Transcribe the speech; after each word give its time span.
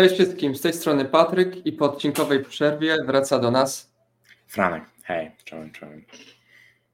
Cześć 0.00 0.14
wszystkim, 0.14 0.56
z 0.56 0.60
tej 0.60 0.72
strony 0.72 1.04
Patryk 1.04 1.66
i 1.66 1.72
po 1.72 1.84
odcinkowej 1.84 2.44
przerwie 2.44 2.96
wraca 3.06 3.38
do 3.38 3.50
nas 3.50 3.92
Franek. 4.46 4.82
Hej, 5.04 5.30
czołem, 5.44 5.70
czołem. 5.72 6.04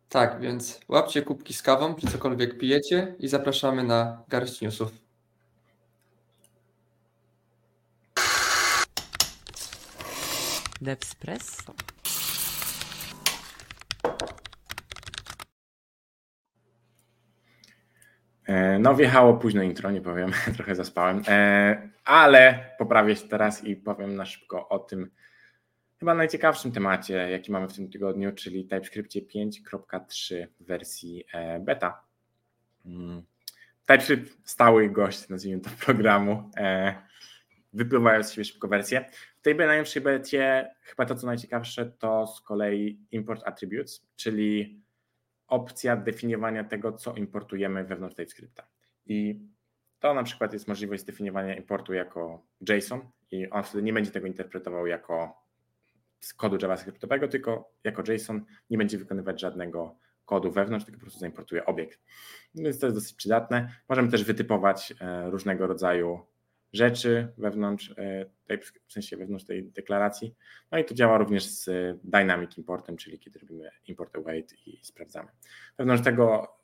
Tak, 0.09 0.41
więc 0.41 0.81
łapcie 0.89 1.23
kubki 1.23 1.55
z 1.55 1.63
kawą, 1.63 1.95
czy 1.95 2.07
cokolwiek 2.07 2.59
pijecie 2.59 3.15
i 3.19 3.29
zapraszamy 3.29 3.85
na 3.85 4.23
garść 4.29 4.61
newsów. 4.61 4.91
Devspresso. 10.81 11.75
No, 18.81 18.95
wjechało 18.95 19.35
późno 19.35 19.63
intro, 19.63 19.91
nie 19.91 20.01
powiem, 20.01 20.33
trochę 20.57 20.75
zaspałem, 20.75 21.23
E, 21.29 21.89
ale 22.05 22.71
poprawię 22.79 23.17
się 23.17 23.29
teraz 23.29 23.65
i 23.65 23.77
powiem 23.77 24.17
na 24.17 24.27
szybko 24.27 24.69
o 24.69 24.79
tym 24.79 25.11
chyba 25.99 26.15
najciekawszym 26.15 26.73
temacie, 26.73 27.31
jaki 27.31 27.53
mamy 27.53 27.69
w 27.69 27.73
tym 27.73 27.91
tygodniu, 27.91 28.33
czyli 28.33 28.65
TypeScriptie 28.65 29.23
5.3 29.23 30.47
w 30.61 30.67
wersji 30.67 31.25
e, 31.33 31.61
beta. 31.61 32.03
Mm. 32.87 33.23
TypeScript 33.87 34.51
stały 34.51 34.91
gość, 34.91 35.29
nazwijmy 35.29 35.61
to, 35.61 35.71
programu, 35.85 36.51
e, 36.57 36.95
wypływają 37.73 38.23
z 38.23 38.33
siebie 38.33 38.45
szybko 38.45 38.69
wersje. 38.69 39.05
W 39.39 39.43
tej 39.43 39.55
najnowszej 39.55 40.03
becie 40.03 40.71
chyba 40.83 41.07
to, 41.07 41.15
co 41.15 41.27
najciekawsze, 41.27 41.87
to 41.87 42.27
z 42.27 42.41
kolei 42.41 42.99
import 43.11 43.43
attributes, 43.47 44.07
czyli 44.17 44.81
opcja 45.49 45.97
definiowania 45.97 46.65
tego, 46.65 46.93
co 46.93 47.15
importujemy 47.15 47.85
wewnątrz 47.85 48.17
TypeScripta. 48.17 48.67
I 49.07 49.41
to 49.99 50.15
na 50.15 50.23
przykład 50.23 50.53
jest 50.53 50.69
możliwość 50.69 51.03
zdefiniowania 51.03 51.57
importu 51.57 51.93
jako 51.93 52.43
JSON 52.69 53.01
i 53.31 53.51
on 53.51 53.63
wtedy 53.63 53.83
nie 53.83 53.93
będzie 53.93 54.11
tego 54.11 54.27
interpretował 54.27 54.87
jako 54.87 55.47
kodu 56.37 56.59
JavaScriptowego, 56.63 57.29
tylko 57.29 57.73
jako 57.85 58.13
JSON 58.13 58.45
nie 58.71 58.79
będzie 58.79 58.99
wykonywać 58.99 59.41
żadnego 59.41 59.97
kodu 60.25 60.51
wewnątrz, 60.51 60.85
tylko 60.85 60.99
po 60.99 61.03
prostu 61.03 61.21
zaimportuje 61.21 61.67
obiekt. 61.67 62.01
Więc 62.55 62.79
to 62.79 62.87
jest 62.87 62.97
dosyć 62.97 63.15
przydatne. 63.15 63.69
Możemy 63.89 64.09
też 64.09 64.25
wytypować 64.25 64.95
e, 65.01 65.31
różnego 65.31 65.67
rodzaju 65.67 66.27
rzeczy 66.77 67.29
wewnątrz 67.39 67.95
e, 67.99 68.27
tej, 68.47 68.59
w 68.59 68.93
sensie 68.93 69.17
wewnątrz 69.17 69.45
tej 69.45 69.65
deklaracji. 69.65 70.35
No 70.73 70.79
i 70.79 70.85
to 70.85 70.95
działa 70.95 71.19
również 71.19 71.47
z 71.47 71.71
dynamic 72.05 72.59
importem, 72.59 72.97
czyli 72.97 73.19
kiedy 73.19 73.39
robimy 73.39 73.71
import 73.87 74.17
await 74.17 74.67
i 74.67 74.81
sprawdzamy. 74.83 75.29
Wewnątrz 75.79 76.05
tego 76.05 76.57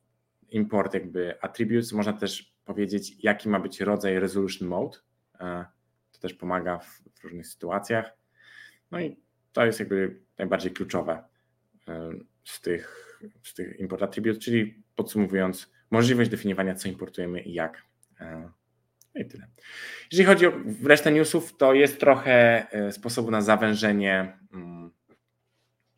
import 0.48 0.94
jakby 0.94 1.40
attributes 1.40 1.92
można 1.92 2.12
też 2.12 2.55
powiedzieć, 2.64 3.24
jaki 3.24 3.48
ma 3.48 3.60
być 3.60 3.80
rodzaj 3.80 4.18
resolution 4.18 4.68
mode. 4.68 4.98
E, 5.40 5.64
to 6.12 6.18
też 6.18 6.34
pomaga 6.34 6.78
w, 6.78 7.02
w 7.14 7.24
różnych 7.24 7.46
sytuacjach. 7.46 8.12
No 8.90 9.00
i 9.00 9.16
to 9.52 9.66
jest 9.66 9.80
jakby 9.80 10.20
najbardziej 10.38 10.72
kluczowe 10.72 11.24
z 12.44 12.60
tych, 12.60 13.18
z 13.42 13.55
tych 13.55 13.80
import 13.80 14.02
attributes, 14.02 14.38
czyli 14.38 14.83
podsumowując, 14.96 15.72
możliwość 15.90 16.30
definiowania, 16.30 16.74
co 16.74 16.88
importujemy 16.88 17.40
i 17.40 17.52
jak. 17.52 17.83
No 19.14 19.20
i 19.20 19.24
tyle. 19.24 19.46
Jeżeli 20.12 20.27
chodzi 20.27 20.46
o 20.46 20.52
resztę 20.84 21.12
newsów, 21.12 21.56
to 21.56 21.74
jest 21.74 22.00
trochę 22.00 22.66
sposobu 22.91 23.30
na 23.30 23.42
zawężenie 23.42 24.38
mm, 24.55 24.91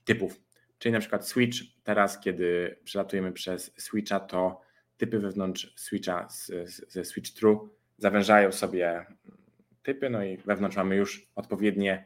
typów. 0.05 0.41
Czyli 0.79 0.93
na 0.93 1.01
przykład 1.01 1.29
switch, 1.29 1.59
teraz 1.85 2.21
kiedy 2.21 2.77
przelatujemy 2.85 3.33
przez 3.33 3.73
switcha, 3.77 4.21
to 4.21 4.61
typy 4.97 5.19
wewnątrz 5.19 5.73
switcha 5.77 6.29
ze 6.89 7.05
switch 7.05 7.31
true 7.31 7.69
zawężają 7.99 8.53
sobie 8.53 9.07
typy, 9.83 10.11
no 10.11 10.25
i 10.25 10.37
wewnątrz 10.37 10.77
mamy 10.77 10.97
już 10.97 11.31
odpowiednie 11.35 12.05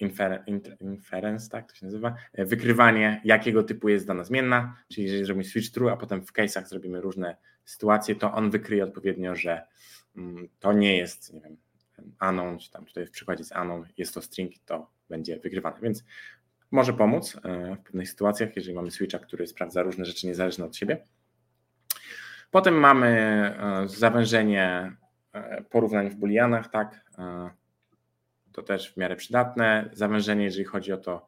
infer, 0.00 0.44
inference, 0.80 1.50
tak 1.50 1.72
to 1.72 1.74
się 1.78 1.86
nazywa, 1.86 2.14
wykrywanie, 2.34 3.20
jakiego 3.24 3.62
typu 3.62 3.88
jest 3.88 4.06
dana 4.06 4.24
zmienna, 4.24 4.76
czyli 4.88 5.06
jeżeli 5.06 5.24
zrobimy 5.24 5.44
switch 5.44 5.70
true, 5.70 5.90
a 5.90 5.96
potem 5.96 6.26
w 6.26 6.32
case'ach 6.32 6.66
zrobimy 6.66 7.00
różne 7.00 7.36
sytuacje, 7.70 8.14
to 8.14 8.32
on 8.32 8.50
wykryje 8.50 8.84
odpowiednio, 8.84 9.34
że 9.34 9.66
mm, 10.16 10.48
to 10.58 10.72
nie 10.72 10.96
jest, 10.96 11.32
nie 11.32 11.40
wiem, 11.40 11.56
unknown, 12.28 12.58
czy 12.58 12.70
tam 12.70 12.84
tutaj 12.84 13.06
w 13.06 13.10
przykładzie 13.10 13.40
jest 13.40 13.56
unknown, 13.56 13.86
jest 13.96 14.14
to 14.14 14.22
string, 14.22 14.52
to 14.64 14.90
będzie 15.08 15.38
wykrywane, 15.38 15.76
więc 15.82 16.04
może 16.70 16.92
pomóc 16.92 17.36
e, 17.36 17.76
w 17.76 17.82
pewnych 17.82 18.10
sytuacjach, 18.10 18.56
jeżeli 18.56 18.74
mamy 18.74 18.90
switcha, 18.90 19.18
który 19.18 19.46
sprawdza 19.46 19.82
różne 19.82 20.04
rzeczy 20.04 20.26
niezależne 20.26 20.64
od 20.64 20.76
siebie. 20.76 21.06
Potem 22.50 22.74
mamy 22.74 23.08
e, 23.08 23.88
zawężenie 23.88 24.96
e, 25.32 25.62
porównań 25.62 26.10
w 26.10 26.16
booleanach, 26.16 26.70
tak, 26.70 27.10
to 28.52 28.62
też 28.62 28.92
w 28.92 28.96
miarę 28.96 29.16
przydatne. 29.16 29.90
Zawężenie, 29.92 30.44
jeżeli 30.44 30.64
chodzi 30.64 30.92
o 30.92 30.96
to 30.96 31.26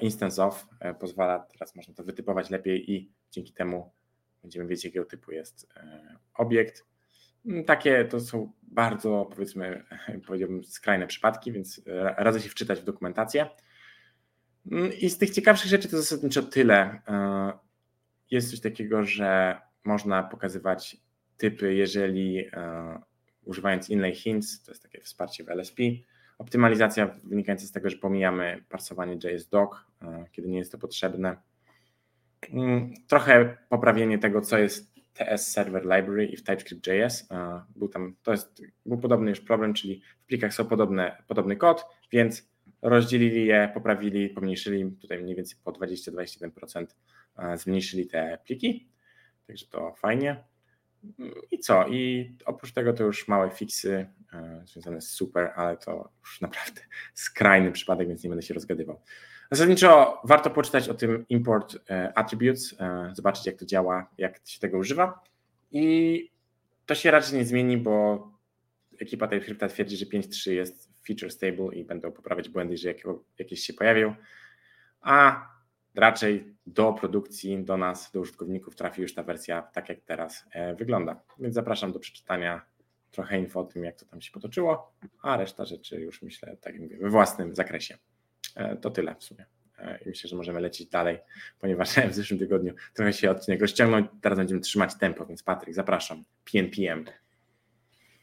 instance 0.00 0.44
of, 0.44 0.66
pozwala, 1.00 1.38
teraz 1.38 1.76
można 1.76 1.94
to 1.94 2.04
wytypować 2.04 2.50
lepiej 2.50 2.92
i 2.92 3.12
dzięki 3.30 3.52
temu 3.52 3.92
będziemy 4.42 4.68
wiedzieć, 4.68 4.84
jakiego 4.84 5.04
typu 5.04 5.32
jest 5.32 5.68
obiekt. 6.34 6.86
Mm, 7.46 7.64
takie 7.64 8.04
to 8.04 8.20
są 8.20 8.52
bardzo, 8.62 9.28
powiedzmy, 9.30 9.84
powiedziałbym, 10.26 10.64
skrajne 10.64 11.06
przypadki, 11.06 11.52
więc 11.52 11.82
radzę 12.16 12.40
się 12.40 12.48
wczytać 12.48 12.80
w 12.80 12.84
dokumentację. 12.84 13.46
Mm, 14.72 14.92
I 14.92 15.10
z 15.10 15.18
tych 15.18 15.30
ciekawszych 15.30 15.70
rzeczy 15.70 15.88
to 15.88 15.96
zasadniczo 15.96 16.42
tyle. 16.42 17.00
Jest 18.30 18.50
coś 18.50 18.60
takiego, 18.60 19.04
że 19.04 19.60
można 19.84 20.22
pokazywać 20.22 20.96
typy, 21.36 21.74
jeżeli 21.74 22.44
używając 23.44 23.90
inlay 23.90 24.14
hints, 24.14 24.62
to 24.62 24.72
jest 24.72 24.82
takie 24.82 25.00
wsparcie 25.00 25.44
w 25.44 25.48
LSP, 25.48 25.82
Optymalizacja 26.40 27.06
wynikająca 27.24 27.66
z 27.66 27.72
tego, 27.72 27.90
że 27.90 27.96
pomijamy 27.96 28.64
parsowanie 28.68 29.14
JS-Doc, 29.14 29.70
e, 30.02 30.24
kiedy 30.32 30.48
nie 30.48 30.58
jest 30.58 30.72
to 30.72 30.78
potrzebne. 30.78 31.36
Mm, 32.48 32.94
trochę 33.06 33.56
poprawienie 33.68 34.18
tego, 34.18 34.40
co 34.40 34.58
jest 34.58 34.94
TS 35.12 35.52
Server 35.52 35.82
Library 35.82 36.26
i 36.26 36.36
w 36.36 36.42
TypeScript.js. 36.42 37.28
Był 37.76 37.88
tam, 37.88 38.16
to 38.22 38.32
jest, 38.32 38.62
był 38.86 38.98
podobny 38.98 39.30
już 39.30 39.40
problem, 39.40 39.74
czyli 39.74 40.02
w 40.20 40.26
plikach 40.26 40.54
są 40.54 40.64
podobne, 40.64 41.22
podobny 41.28 41.56
kod, 41.56 41.86
więc 42.12 42.50
rozdzielili 42.82 43.46
je, 43.46 43.70
poprawili, 43.74 44.28
pomniejszyli, 44.28 44.92
tutaj 45.00 45.22
mniej 45.22 45.36
więcej 45.36 45.58
po 45.64 45.72
20-21% 45.72 46.86
e, 47.38 47.58
zmniejszyli 47.58 48.06
te 48.06 48.38
pliki, 48.44 48.88
także 49.46 49.66
to 49.66 49.94
fajnie. 49.94 50.44
I 51.50 51.58
co? 51.58 51.88
I 51.88 52.32
oprócz 52.44 52.72
tego 52.72 52.92
to 52.92 53.04
już 53.04 53.28
małe 53.28 53.50
fixy 53.50 54.06
e, 54.32 54.62
związane 54.66 55.00
z 55.00 55.10
super, 55.10 55.52
ale 55.56 55.76
to 55.76 56.10
już 56.20 56.40
naprawdę 56.40 56.80
skrajny 57.14 57.72
przypadek, 57.72 58.08
więc 58.08 58.24
nie 58.24 58.30
będę 58.30 58.42
się 58.42 58.54
rozgadywał. 58.54 59.00
Zasadniczo 59.50 60.20
warto 60.24 60.50
poczytać 60.50 60.88
o 60.88 60.94
tym 60.94 61.24
import 61.28 61.76
e, 61.90 62.12
attributes, 62.18 62.74
e, 62.80 63.10
zobaczyć 63.14 63.46
jak 63.46 63.56
to 63.56 63.66
działa, 63.66 64.10
jak 64.18 64.40
się 64.44 64.60
tego 64.60 64.78
używa 64.78 65.24
i 65.70 66.30
to 66.86 66.94
się 66.94 67.10
raczej 67.10 67.38
nie 67.38 67.44
zmieni, 67.44 67.76
bo 67.76 68.28
ekipa 69.00 69.28
TypeScripta 69.28 69.68
twierdzi, 69.68 69.96
że 69.96 70.06
5.3 70.06 70.50
jest 70.50 70.90
feature 71.06 71.30
stable 71.30 71.74
i 71.74 71.84
będą 71.84 72.12
poprawiać 72.12 72.48
błędy, 72.48 72.76
że 72.76 72.94
jakieś 73.38 73.60
się 73.60 73.72
pojawią, 73.72 74.14
a 75.00 75.48
raczej 75.94 76.54
do 76.66 76.92
produkcji, 76.92 77.64
do 77.64 77.76
nas, 77.76 78.12
do 78.12 78.20
użytkowników 78.20 78.76
trafi 78.76 79.02
już 79.02 79.14
ta 79.14 79.22
wersja 79.22 79.62
tak, 79.62 79.88
jak 79.88 80.00
teraz 80.00 80.44
e, 80.52 80.74
wygląda. 80.74 81.22
Więc 81.38 81.54
zapraszam 81.54 81.92
do 81.92 81.98
przeczytania 81.98 82.62
trochę 83.10 83.38
info 83.38 83.60
o 83.60 83.64
tym, 83.64 83.84
jak 83.84 83.96
to 83.96 84.06
tam 84.06 84.20
się 84.20 84.32
potoczyło, 84.32 84.92
a 85.22 85.36
reszta 85.36 85.64
rzeczy 85.64 86.00
już 86.00 86.22
myślę, 86.22 86.56
tak 86.56 86.72
jak 86.72 86.82
mówię, 86.82 86.98
we 86.98 87.10
własnym 87.10 87.54
zakresie. 87.54 87.98
E, 88.54 88.76
to 88.76 88.90
tyle 88.90 89.14
w 89.14 89.24
sumie. 89.24 89.46
E, 89.78 89.98
I 90.06 90.08
myślę, 90.08 90.28
że 90.28 90.36
możemy 90.36 90.60
lecieć 90.60 90.88
dalej, 90.88 91.18
ponieważ 91.58 91.88
w 92.10 92.14
zeszłym 92.14 92.38
tygodniu 92.38 92.74
trochę 92.94 93.12
się 93.12 93.30
odcinek 93.30 93.60
rozciągnął. 93.60 94.02
Teraz 94.20 94.38
będziemy 94.38 94.60
trzymać 94.60 94.94
tempo, 94.98 95.26
więc 95.26 95.42
Patryk, 95.42 95.74
zapraszam. 95.74 96.24
PNPM. 96.52 97.04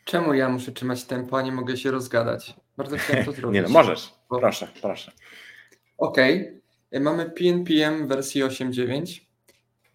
Czemu 0.06 0.34
ja 0.34 0.50
muszę 0.50 0.72
trzymać 0.72 1.04
tempo, 1.04 1.38
a 1.38 1.42
nie 1.42 1.52
mogę 1.52 1.78
się 1.78 1.92
rozgadać? 1.92 2.56
Bardzo 2.78 2.98
chciałem 3.08 3.26
to 3.26 3.32
zrobić. 3.32 3.56
nie 3.56 3.62
no, 3.62 3.70
możesz. 3.70 4.14
Proszę, 4.30 4.68
proszę. 4.82 5.12
Okej. 5.98 6.42
Okay. 6.42 7.02
Mamy 7.02 7.30
PNPM 7.30 8.08
wersji 8.08 8.44
8.9 8.44 9.22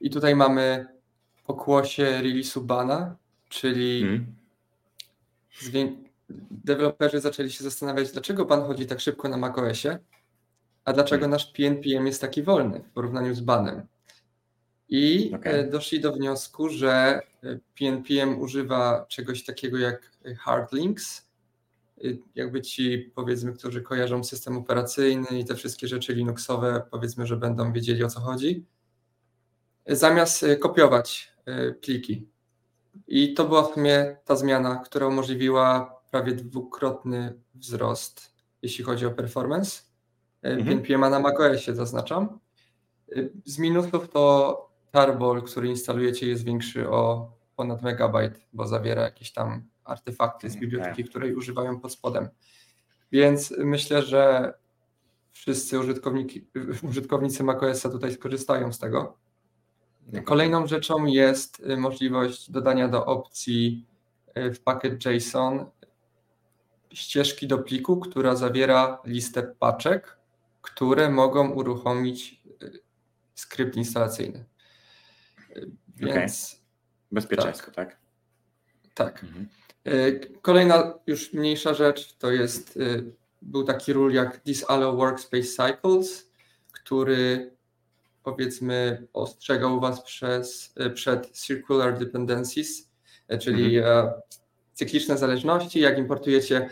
i 0.01 0.11
tutaj 0.11 0.37
mamy 0.37 0.87
pokłosie 1.45 2.05
release'u 2.23 2.61
bana, 2.61 3.17
czyli 3.49 4.03
hmm. 5.61 6.05
deweloperzy 6.51 7.21
zaczęli 7.21 7.51
się 7.51 7.65
zastanawiać, 7.65 8.13
dlaczego 8.13 8.45
ban 8.45 8.63
chodzi 8.63 8.87
tak 8.87 9.01
szybko 9.01 9.29
na 9.29 9.37
macOSie, 9.37 9.99
a 10.85 10.93
dlaczego 10.93 11.21
hmm. 11.21 11.31
nasz 11.31 11.47
PNPM 11.47 12.07
jest 12.07 12.21
taki 12.21 12.43
wolny 12.43 12.81
w 12.81 12.91
porównaniu 12.91 13.35
z 13.35 13.41
banem. 13.41 13.87
I 14.89 15.33
okay. 15.35 15.71
doszli 15.71 16.01
do 16.01 16.13
wniosku, 16.13 16.69
że 16.69 17.21
PNPM 17.79 18.41
używa 18.41 19.07
czegoś 19.09 19.45
takiego 19.45 19.79
jak 19.79 20.11
hard 20.39 20.73
links, 20.73 21.29
jakby 22.35 22.63
ci, 22.63 23.13
powiedzmy, 23.15 23.53
którzy 23.53 23.83
kojarzą 23.83 24.25
system 24.25 24.57
operacyjny 24.57 25.39
i 25.39 25.45
te 25.45 25.55
wszystkie 25.55 25.89
rzeczy 25.89 26.15
Linuxowe, 26.15 26.83
powiedzmy, 26.91 27.27
że 27.27 27.37
będą 27.37 27.73
wiedzieli 27.73 28.05
o 28.05 28.09
co 28.09 28.21
chodzi, 28.21 28.65
zamiast 29.87 30.47
kopiować 30.61 31.33
pliki. 31.81 32.29
I 33.07 33.35
to 33.35 33.45
była 33.45 33.63
w 33.63 33.75
sumie 33.75 34.17
ta 34.25 34.37
zmiana, 34.37 34.77
która 34.77 35.07
umożliwiła 35.07 36.01
prawie 36.11 36.33
dwukrotny 36.33 37.35
wzrost, 37.55 38.33
jeśli 38.63 38.85
chodzi 38.85 39.07
o 39.07 39.11
performance. 39.11 39.92
Mhm. 40.43 40.79
NPM 40.79 41.01
na 41.01 41.21
macOSie 41.21 41.75
zaznaczam. 41.75 42.39
Z 43.45 43.59
minusów 43.59 44.11
to 44.11 44.73
tarball, 44.91 45.43
który 45.43 45.69
instalujecie 45.69 46.29
jest 46.29 46.45
większy 46.45 46.91
o 46.91 47.33
ponad 47.57 47.83
megabajt, 47.83 48.47
bo 48.53 48.67
zawiera 48.67 49.03
jakieś 49.03 49.33
tam 49.33 49.63
artefakty 49.85 50.51
z 50.51 50.57
biblioteki, 50.57 51.05
której 51.05 51.35
używają 51.35 51.81
pod 51.81 51.93
spodem. 51.93 52.29
Więc 53.13 53.55
myślę, 53.59 54.03
że 54.03 54.55
wszyscy 55.33 55.79
użytkowniki, 55.79 56.47
użytkownicy 56.91 57.45
macOSa 57.45 57.89
tutaj 57.89 58.13
skorzystają 58.13 58.73
z 58.73 58.79
tego. 58.79 59.17
Kolejną 60.25 60.67
rzeczą 60.67 61.05
jest 61.07 61.61
y, 61.61 61.77
możliwość 61.77 62.51
dodania 62.51 62.89
do 62.89 63.07
opcji 63.07 63.87
y, 64.39 64.53
w 64.53 64.61
pakiet 64.61 65.07
JSON 65.07 65.67
ścieżki 66.91 67.47
do 67.47 67.59
pliku, 67.59 68.01
która 68.01 68.37
zawiera 68.37 69.03
listę 69.05 69.43
paczek, 69.43 70.19
które 70.63 71.11
mogą 71.11 71.51
uruchomić 71.51 72.43
y, 72.63 72.81
skrypt 73.35 73.77
instalacyjny. 73.77 74.45
Więc. 75.97 76.53
Okay. 76.53 76.63
Bezpieczeństwo, 77.13 77.71
tak? 77.71 77.97
Tak. 78.95 79.21
tak. 79.21 79.25
Mhm. 79.25 79.49
Kolejna 80.43 80.95
już 81.07 81.33
mniejsza 81.33 81.75
rzecz 81.75 82.17
to 82.17 82.31
jest 82.31 82.79
był 83.43 83.65
taki 83.65 83.93
rule 83.93 84.15
jak 84.15 84.41
Disallow 84.45 84.97
Workspace 84.97 85.43
Cycles, 85.43 86.31
który 86.73 87.53
powiedzmy 88.23 89.07
ostrzegał 89.13 89.81
Was 89.81 90.03
przez, 90.03 90.75
przed 90.95 91.31
Circular 91.31 91.99
Dependencies, 91.99 92.91
czyli 93.41 93.79
mhm. 93.79 94.07
E, 94.07 94.13
cykliczne 94.73 95.19
zależności. 95.19 95.81
Jak 95.81 95.99
importujecie 95.99 96.71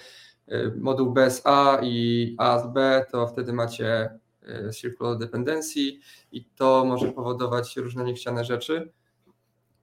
moduł 0.76 1.12
B 1.12 1.30
z 1.30 1.42
A 1.44 1.78
i 1.82 2.34
A 2.38 2.58
z 2.58 2.72
B, 2.72 3.06
to 3.12 3.26
wtedy 3.26 3.52
macie 3.52 4.10
Circular 4.74 5.18
Dependency 5.18 5.80
i 6.32 6.44
to 6.44 6.84
może 6.84 7.12
powodować 7.12 7.76
różne 7.76 8.04
niechciane 8.04 8.44
rzeczy. 8.44 8.92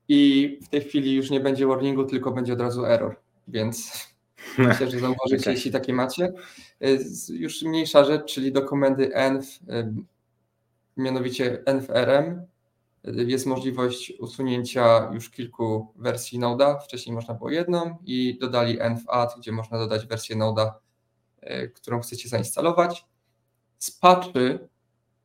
I 0.07 0.59
w 0.63 0.69
tej 0.69 0.81
chwili 0.81 1.13
już 1.15 1.29
nie 1.29 1.39
będzie 1.39 1.67
warningu, 1.67 2.03
tylko 2.03 2.31
będzie 2.31 2.53
od 2.53 2.61
razu 2.61 2.85
error, 2.85 3.15
więc 3.47 4.07
Myślę, 4.57 4.91
że 4.91 4.99
zauważycie, 4.99 5.41
okay. 5.41 5.53
jeśli 5.53 5.71
takie 5.71 5.93
macie. 5.93 6.33
Y, 6.83 6.99
już 7.29 7.61
mniejsza 7.61 8.03
rzecz, 8.03 8.33
czyli 8.33 8.51
do 8.51 8.61
komendy 8.61 9.13
env, 9.13 9.45
y, 9.69 9.93
mianowicie 10.97 11.63
env-rm, 11.65 12.25
y, 12.27 12.45
jest 13.15 13.45
możliwość 13.45 14.13
usunięcia 14.19 15.09
już 15.13 15.29
kilku 15.29 15.93
wersji 15.95 16.39
Node'a. 16.39 16.79
Wcześniej 16.79 17.15
można 17.15 17.33
było 17.33 17.49
jedną 17.49 17.97
i 18.05 18.37
dodali 18.41 18.79
env-add, 18.79 19.37
gdzie 19.37 19.51
można 19.51 19.77
dodać 19.77 20.05
wersję 20.05 20.35
Node'a, 20.35 20.71
którą 21.73 21.99
chcecie 21.99 22.29
zainstalować. 22.29 23.05
Z 23.77 23.91
patchy, 23.91 24.69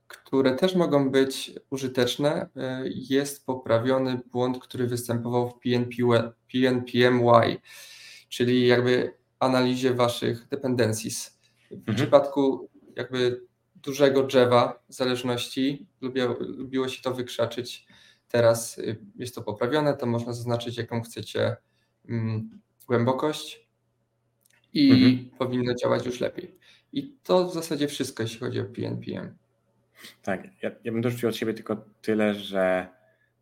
które 0.07 0.55
też 0.55 0.75
mogą 0.75 1.11
być 1.11 1.53
użyteczne, 1.71 2.49
jest 3.09 3.47
poprawiony 3.47 4.21
błąd, 4.33 4.59
który 4.59 4.87
występował 4.87 5.51
w 5.51 5.59
PNP, 5.59 6.33
PNPMY 6.53 7.61
czyli 8.33 8.67
jakby 8.67 9.15
analizie 9.39 9.95
waszych 9.95 10.49
dependencies. 10.49 11.39
W 11.71 11.73
mhm. 11.73 11.97
przypadku 11.97 12.69
jakby 12.97 13.47
dużego 13.83 14.23
drzewa 14.23 14.83
zależności 14.89 15.87
lubiło, 16.01 16.37
lubiło 16.41 16.89
się 16.89 17.03
to 17.03 17.15
wykrzaczyć. 17.15 17.87
Teraz 18.29 18.79
y, 18.79 18.99
jest 19.17 19.35
to 19.35 19.43
poprawione, 19.43 19.97
to 19.97 20.07
można 20.07 20.33
zaznaczyć, 20.33 20.77
jaką 20.77 21.03
chcecie 21.03 21.57
mm, 22.09 22.61
głębokość 22.87 23.69
i 24.73 24.91
mhm. 24.91 25.31
powinno 25.39 25.75
działać 25.75 26.07
już 26.07 26.21
lepiej. 26.21 26.57
I 26.93 27.17
to 27.23 27.49
w 27.49 27.55
zasadzie 27.55 27.89
wszystko, 27.89 28.23
jeśli 28.23 28.39
chodzi 28.39 28.61
o 28.61 28.65
PNPM. 28.65 29.37
Tak, 30.23 30.63
ja, 30.63 30.71
ja 30.85 30.93
bym 30.93 31.01
dorzucił 31.01 31.29
od 31.29 31.37
siebie 31.37 31.55
tylko 31.55 31.77
tyle, 32.03 32.35
że 32.35 32.89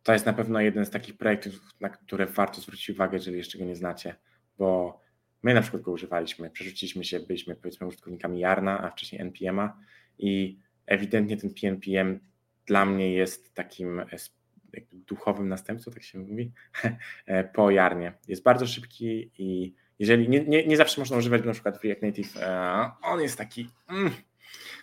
to 0.03 0.13
jest 0.13 0.25
na 0.25 0.33
pewno 0.33 0.61
jeden 0.61 0.85
z 0.85 0.89
takich 0.89 1.17
projektów, 1.17 1.53
na 1.79 1.89
które 1.89 2.25
warto 2.25 2.61
zwrócić 2.61 2.89
uwagę, 2.89 3.17
jeżeli 3.17 3.37
jeszcze 3.37 3.57
go 3.57 3.65
nie 3.65 3.75
znacie, 3.75 4.15
bo 4.57 5.01
My 5.43 5.53
na 5.53 5.61
przykład 5.61 5.83
go 5.83 5.91
używaliśmy, 5.91 6.49
przerzuciliśmy 6.49 7.03
się, 7.03 7.19
byliśmy 7.19 7.55
powiedzmy 7.55 7.87
użytkownikami 7.87 8.39
Jarna, 8.39 8.81
a 8.81 8.89
wcześniej 8.89 9.21
NPM'a 9.21 9.69
i 10.21 10.59
ewidentnie 10.85 11.37
ten 11.37 11.53
PNPM 11.53 12.19
dla 12.65 12.85
mnie 12.85 13.13
jest 13.13 13.53
takim 13.53 13.99
e, 13.99 14.05
duchowym 14.93 15.49
następcą, 15.49 15.91
tak 15.91 16.03
się 16.03 16.19
mówi, 16.19 16.51
po 17.55 17.71
Jarnie. 17.71 18.13
Jest 18.27 18.43
bardzo 18.43 18.67
szybki 18.67 19.31
i 19.37 19.73
jeżeli 19.99 20.29
nie, 20.29 20.45
nie, 20.45 20.67
nie 20.67 20.77
zawsze 20.77 21.01
można 21.01 21.17
używać 21.17 21.45
na 21.45 21.53
przykład 21.53 21.83
React 21.83 22.01
Native, 22.01 22.37
e, 22.37 22.91
on 23.01 23.21
jest 23.21 23.37
taki, 23.37 23.69
mm, 23.89 24.11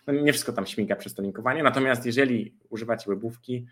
no 0.07 0.13
nie 0.13 0.33
wszystko 0.33 0.53
tam 0.53 0.67
śmiga 0.67 0.97
przez 0.97 1.15
to 1.15 1.23
linkowanie, 1.23 1.63
natomiast 1.63 2.07
jeżeli 2.07 2.55
używacie 2.69 3.11
webówki, 3.11 3.67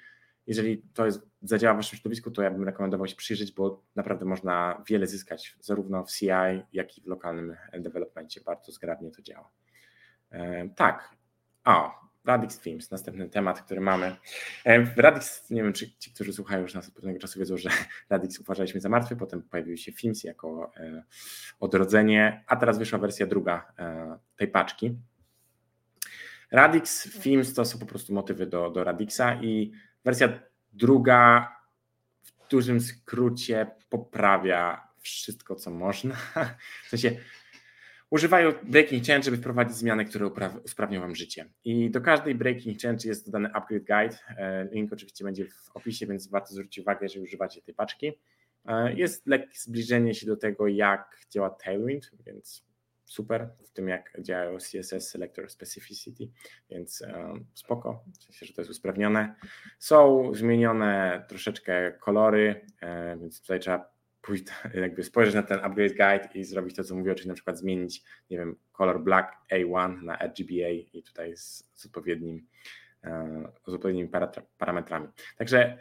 jeżeli 0.47 0.83
to 0.95 1.07
jest, 1.07 1.27
zadziała 1.43 1.75
w 1.75 1.77
waszym 1.77 1.99
środowisku, 1.99 2.31
to 2.31 2.43
ja 2.43 2.51
bym 2.51 2.65
rekomendował 2.65 3.07
się 3.07 3.17
przyjrzeć, 3.17 3.53
bo 3.53 3.83
naprawdę 3.97 4.25
można 4.25 4.83
wiele 4.89 5.07
zyskać, 5.07 5.57
zarówno 5.61 6.05
w 6.05 6.13
CI, 6.13 6.27
jak 6.73 6.99
i 6.99 7.01
w 7.01 7.07
lokalnym 7.07 7.57
developmencie. 7.73 8.41
Bardzo 8.41 8.73
zgrabnie 8.73 9.11
to 9.11 9.23
działa. 9.23 9.51
E, 10.31 10.69
tak. 10.69 11.17
O, 11.67 11.91
Radix 12.25 12.59
Themes, 12.61 12.91
następny 12.91 13.29
temat, 13.29 13.63
który 13.63 13.81
mamy. 13.81 14.17
E, 14.67 14.85
Radix, 14.97 15.51
nie 15.51 15.63
wiem, 15.63 15.73
czy 15.73 15.99
ci, 15.99 16.11
którzy 16.11 16.33
słuchają 16.33 16.63
już 16.63 16.75
nas 16.75 16.89
od 16.89 16.95
pewnego 16.95 17.19
czasu 17.19 17.39
wiedzą, 17.39 17.57
że 17.57 17.71
Radix 18.11 18.39
uważaliśmy 18.39 18.81
za 18.81 18.89
martwy, 18.89 19.17
potem 19.17 19.43
pojawiły 19.43 19.79
się 19.79 19.93
Themes 19.93 20.25
jako 20.25 20.73
e, 20.77 21.05
odrodzenie, 21.61 22.45
a 22.47 22.57
teraz 22.57 22.79
wyszła 22.79 22.99
wersja 22.99 23.27
druga 23.27 23.73
tej 24.37 24.49
paczki. 24.49 24.99
Radix 26.51 27.09
Themes 27.23 27.55
to 27.55 27.65
są 27.65 27.79
po 27.79 27.87
prostu 27.87 28.15
motywy 28.15 28.47
do, 28.47 28.71
do 28.71 28.85
Radixa 28.85 29.41
i 29.43 29.73
Wersja 30.05 30.29
druga 30.73 31.53
w 32.23 32.49
dużym 32.51 32.81
skrócie 32.81 33.67
poprawia 33.89 34.89
wszystko, 34.99 35.55
co 35.55 35.71
można. 35.71 36.15
W 36.87 36.89
sensie 36.89 37.17
używają 38.11 38.53
breaking 38.63 39.07
change, 39.07 39.23
żeby 39.23 39.37
wprowadzić 39.37 39.77
zmiany, 39.77 40.05
które 40.05 40.31
usprawnią 40.65 41.01
Wam 41.01 41.15
życie. 41.15 41.49
I 41.65 41.91
do 41.91 42.01
każdej 42.01 42.35
breaking 42.35 42.81
change 42.81 43.09
jest 43.09 43.27
dodany 43.27 43.53
upgrade 43.53 43.85
guide. 43.85 44.17
E, 44.39 44.69
link 44.73 44.93
oczywiście 44.93 45.25
będzie 45.25 45.45
w 45.45 45.71
opisie, 45.75 46.07
więc 46.07 46.29
warto 46.29 46.55
zwrócić 46.55 46.79
uwagę, 46.79 46.99
jeżeli 47.03 47.25
używacie 47.25 47.63
tej 47.63 47.75
paczki. 47.75 48.13
E, 48.65 48.95
jest 48.95 49.27
lekkie 49.27 49.59
zbliżenie 49.59 50.15
się 50.15 50.27
do 50.27 50.37
tego, 50.37 50.69
jak 50.69 51.19
działa 51.31 51.51
Tailwind, 51.51 52.11
więc 52.27 52.67
super 53.05 53.49
w 53.65 53.71
tym, 53.71 53.89
jak 53.89 54.17
działają 54.23 54.59
CSS 54.59 55.11
Selector 55.11 55.51
Specificity, 55.51 56.29
więc 56.71 57.03
spoko, 57.55 58.05
w 58.21 58.25
sensie, 58.25 58.47
że 58.47 58.53
to 58.53 58.61
jest 58.61 58.71
usprawnione. 58.71 59.35
Są 59.79 60.31
zmienione 60.35 61.25
troszeczkę 61.29 61.93
kolory, 61.93 62.67
e, 62.81 63.17
więc 63.17 63.41
tutaj 63.41 63.61
trzeba 63.61 63.96
pójść, 64.27 64.45
jakby 64.75 65.05
spojrzeć 65.05 65.35
na 65.35 65.43
ten 65.43 65.59
upgrade 65.63 65.97
guide 65.97 66.29
i 66.35 66.45
zrobić 66.45 66.77
to, 66.77 66.85
co 66.85 66.95
mówię, 66.95 67.15
czyli 67.15 67.29
na 67.29 67.35
przykład 67.35 67.59
zmienić, 67.59 68.03
nie 68.31 68.39
wiem, 68.39 68.57
kolor 68.73 69.01
black 69.01 69.33
A1 69.53 70.03
na 70.03 70.19
RGBA 70.19 70.71
i 70.93 71.03
tutaj 71.03 71.37
z, 71.37 71.71
z 71.75 71.87
odpowiednim, 71.87 72.47
e, 73.05 73.49
z 73.67 73.75
odpowiednimi 73.75 74.09
parametrami. 74.59 75.09
Także 75.37 75.79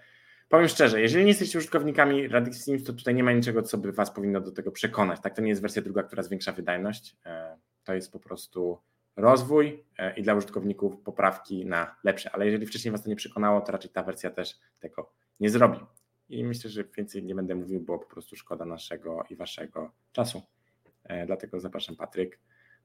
Powiem 0.49 0.67
szczerze, 0.67 1.01
jeżeli 1.01 1.23
nie 1.23 1.29
jesteście 1.29 1.57
użytkownikami 1.57 2.27
Radix 2.27 2.65
Teams, 2.65 2.83
to 2.83 2.93
tutaj 2.93 3.15
nie 3.15 3.23
ma 3.23 3.31
niczego, 3.31 3.61
co 3.61 3.77
by 3.77 3.91
Was 3.91 4.11
powinno 4.11 4.41
do 4.41 4.51
tego 4.51 4.71
przekonać. 4.71 5.19
Tak, 5.21 5.35
to 5.35 5.41
nie 5.41 5.49
jest 5.49 5.61
wersja 5.61 5.81
druga, 5.81 6.03
która 6.03 6.23
zwiększa 6.23 6.51
wydajność. 6.51 7.15
E, 7.25 7.57
to 7.83 7.93
jest 7.93 8.11
po 8.11 8.19
prostu 8.19 8.81
rozwój 9.15 9.83
e, 9.97 10.17
i 10.17 10.23
dla 10.23 10.35
użytkowników 10.35 11.01
poprawki 11.01 11.65
na 11.65 11.95
lepsze. 12.03 12.31
Ale 12.31 12.45
jeżeli 12.45 12.65
wcześniej 12.65 12.91
Was 12.91 13.03
to 13.03 13.09
nie 13.09 13.15
przekonało, 13.15 13.61
to 13.61 13.71
raczej 13.71 13.91
ta 13.91 14.03
wersja 14.03 14.29
też 14.29 14.59
tego 14.79 15.11
nie 15.39 15.49
zrobi. 15.49 15.79
I 16.29 16.43
myślę, 16.43 16.69
że 16.69 16.83
więcej 16.97 17.23
nie 17.23 17.35
będę 17.35 17.55
mówił, 17.55 17.79
bo 17.79 17.99
po 17.99 18.05
prostu 18.05 18.35
szkoda 18.35 18.65
naszego 18.65 19.23
i 19.29 19.35
Waszego 19.35 19.91
czasu. 20.11 20.41
E, 21.03 21.25
dlatego 21.25 21.59
zapraszam 21.59 21.95
Patryk 21.95 22.39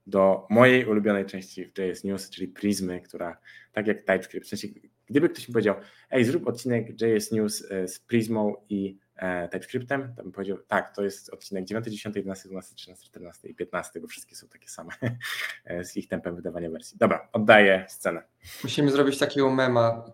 do 0.07 0.47
mojej 0.51 0.87
ulubionej 0.87 1.27
części 1.27 1.65
w 1.65 1.79
JS 1.79 2.05
News, 2.05 2.31
czyli 2.31 2.49
Prizmy, 2.49 3.01
która 3.01 3.41
tak 3.73 3.87
jak 3.87 4.03
TypeScript, 4.03 4.47
w 4.47 4.49
sensie 4.49 4.69
gdyby 5.07 5.29
ktoś 5.29 5.49
mi 5.49 5.53
powiedział, 5.53 5.75
ej 6.11 6.25
zrób 6.25 6.49
odcinek 6.49 7.03
JS 7.03 7.33
News 7.33 7.71
e, 7.71 7.89
z 7.89 8.01
Prismą 8.01 8.55
i 8.69 8.99
e, 9.17 9.49
TypeScriptem, 9.49 10.15
to 10.17 10.23
bym 10.23 10.33
powiedział, 10.33 10.59
tak, 10.69 10.97
to 10.97 11.05
jest 11.05 11.31
odcinek 11.31 11.65
9, 11.65 11.87
10, 11.87 12.17
11, 12.17 12.49
12, 12.49 12.75
13, 12.75 13.07
14 13.07 13.49
i 13.49 13.55
15, 13.55 14.01
bo 14.01 14.07
wszystkie 14.07 14.37
są 14.37 14.49
takie 14.49 14.69
same 14.69 14.91
z 15.89 15.97
ich 15.97 16.09
tempem 16.09 16.37
wydawania 16.37 16.71
wersji. 16.71 16.99
Dobra, 16.99 17.29
oddaję 17.33 17.85
scenę. 17.89 18.23
Musimy 18.63 18.91
zrobić 18.91 19.19
takiego 19.19 19.51
mema 19.51 20.13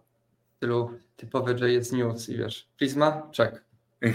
stylu 0.66 0.90
typowy 1.16 1.52
JS 1.52 1.92
News 1.92 2.28
i 2.28 2.37
wiesz, 2.37 2.68
Prisma, 2.76 3.30
check. 3.37 3.64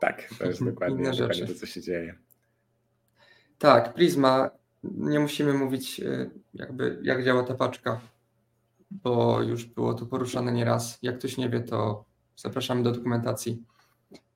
tak, 0.00 0.28
to 0.38 0.46
jest 0.46 0.64
dokładnie, 0.64 1.10
dokładnie 1.10 1.46
to, 1.46 1.54
co 1.54 1.66
się 1.66 1.80
dzieje. 1.80 2.14
Tak, 3.58 3.94
Prisma. 3.94 4.50
Nie 4.82 5.20
musimy 5.20 5.52
mówić, 5.52 6.00
e, 6.00 6.30
jakby, 6.54 6.98
jak 7.02 7.24
działa 7.24 7.42
ta 7.42 7.54
paczka, 7.54 8.00
bo 8.90 9.42
już 9.42 9.64
było 9.64 9.94
to 9.94 10.06
poruszane 10.06 10.52
nieraz. 10.52 10.98
Jak 11.02 11.18
ktoś 11.18 11.36
nie 11.36 11.48
wie, 11.48 11.60
to 11.60 12.04
zapraszamy 12.36 12.82
do 12.82 12.92
dokumentacji. 12.92 13.62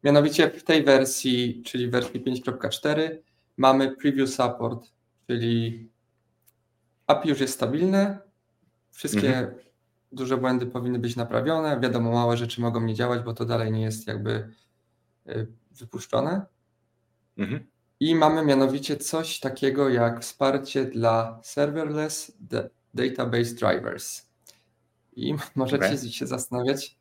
Mianowicie 0.04 0.50
w 0.50 0.64
tej 0.64 0.84
wersji, 0.84 1.62
czyli 1.64 1.90
wersji 1.90 2.20
5.4, 2.20 3.18
mamy 3.56 3.96
preview 3.96 4.30
support, 4.30 4.88
czyli 5.26 5.88
API 7.06 7.28
już 7.28 7.40
jest 7.40 7.54
stabilne, 7.54 8.18
wszystkie 8.90 9.38
mhm. 9.38 9.67
Duże 10.12 10.36
błędy 10.36 10.66
powinny 10.66 10.98
być 10.98 11.16
naprawione, 11.16 11.80
wiadomo, 11.80 12.12
małe 12.12 12.36
rzeczy 12.36 12.60
mogą 12.60 12.80
nie 12.80 12.94
działać, 12.94 13.22
bo 13.22 13.34
to 13.34 13.44
dalej 13.44 13.72
nie 13.72 13.82
jest 13.82 14.06
jakby 14.06 14.50
y, 15.28 15.46
wypuszczone. 15.70 16.46
Mhm. 17.38 17.66
I 18.00 18.14
mamy 18.14 18.44
mianowicie 18.44 18.96
coś 18.96 19.40
takiego 19.40 19.88
jak 19.88 20.20
wsparcie 20.20 20.84
dla 20.84 21.40
serverless 21.42 22.32
database 22.94 23.54
drivers. 23.54 24.28
I 25.16 25.34
możecie 25.54 25.84
okay. 25.84 25.98
się 25.98 26.26
zastanawiać, 26.26 26.98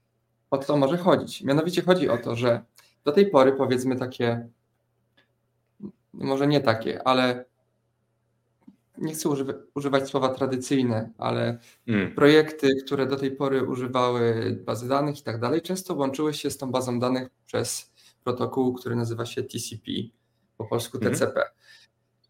o 0.52 0.58
co 0.58 0.78
może 0.78 0.98
chodzić. 0.98 1.44
Mianowicie 1.44 1.82
chodzi 1.82 2.10
o 2.10 2.18
to, 2.18 2.36
że 2.36 2.62
do 3.04 3.12
tej 3.12 3.30
pory 3.30 3.54
powiedzmy 3.54 3.96
takie, 3.96 4.48
może 6.14 6.48
nie 6.48 6.62
takie, 6.62 7.08
ale 7.08 7.46
nie 8.98 9.14
chcę 9.14 9.30
używa, 9.30 9.54
używać 9.76 10.10
słowa 10.10 10.30
tradycyjne, 10.30 11.10
ale 11.18 11.60
mm. 11.88 12.16
projekty, 12.16 12.70
które 12.86 13.08
do 13.08 13.16
tej 13.16 13.32
pory 13.32 13.64
używały 13.64 14.58
bazy 14.66 14.88
danych 14.88 15.20
i 15.20 15.24
tak 15.24 15.40
dalej, 15.40 15.62
często 15.62 15.96
łączyły 15.96 16.34
się 16.34 16.50
z 16.52 16.58
tą 16.58 16.72
bazą 16.72 17.00
danych 17.00 17.30
przez 17.46 17.92
protokół, 18.24 18.74
który 18.74 18.96
nazywa 18.96 19.26
się 19.26 19.44
TCP, 19.44 19.92
po 20.58 20.66
polsku 20.66 21.00
TCP. 21.00 21.40
Mm. 21.42 21.52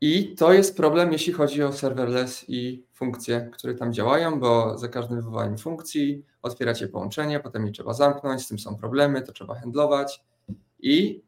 I 0.02 0.36
to 0.36 0.54
jest 0.54 0.78
problem, 0.78 1.12
jeśli 1.12 1.34
chodzi 1.34 1.64
o 1.64 1.74
serverless 1.74 2.46
i 2.48 2.86
funkcje, 2.94 3.50
które 3.54 3.76
tam 3.76 3.94
działają, 3.94 4.40
bo 4.40 4.78
za 4.78 4.88
każdym 4.88 5.22
wywołaniem 5.22 5.58
funkcji 5.58 6.26
otwieracie 6.42 6.88
połączenie, 6.88 7.40
potem 7.40 7.66
je 7.66 7.72
trzeba 7.72 7.94
zamknąć, 7.94 8.42
z 8.42 8.48
tym 8.48 8.60
są 8.60 8.76
problemy, 8.76 9.22
to 9.22 9.32
trzeba 9.32 9.56
handlować. 9.56 10.24
I 10.80 11.24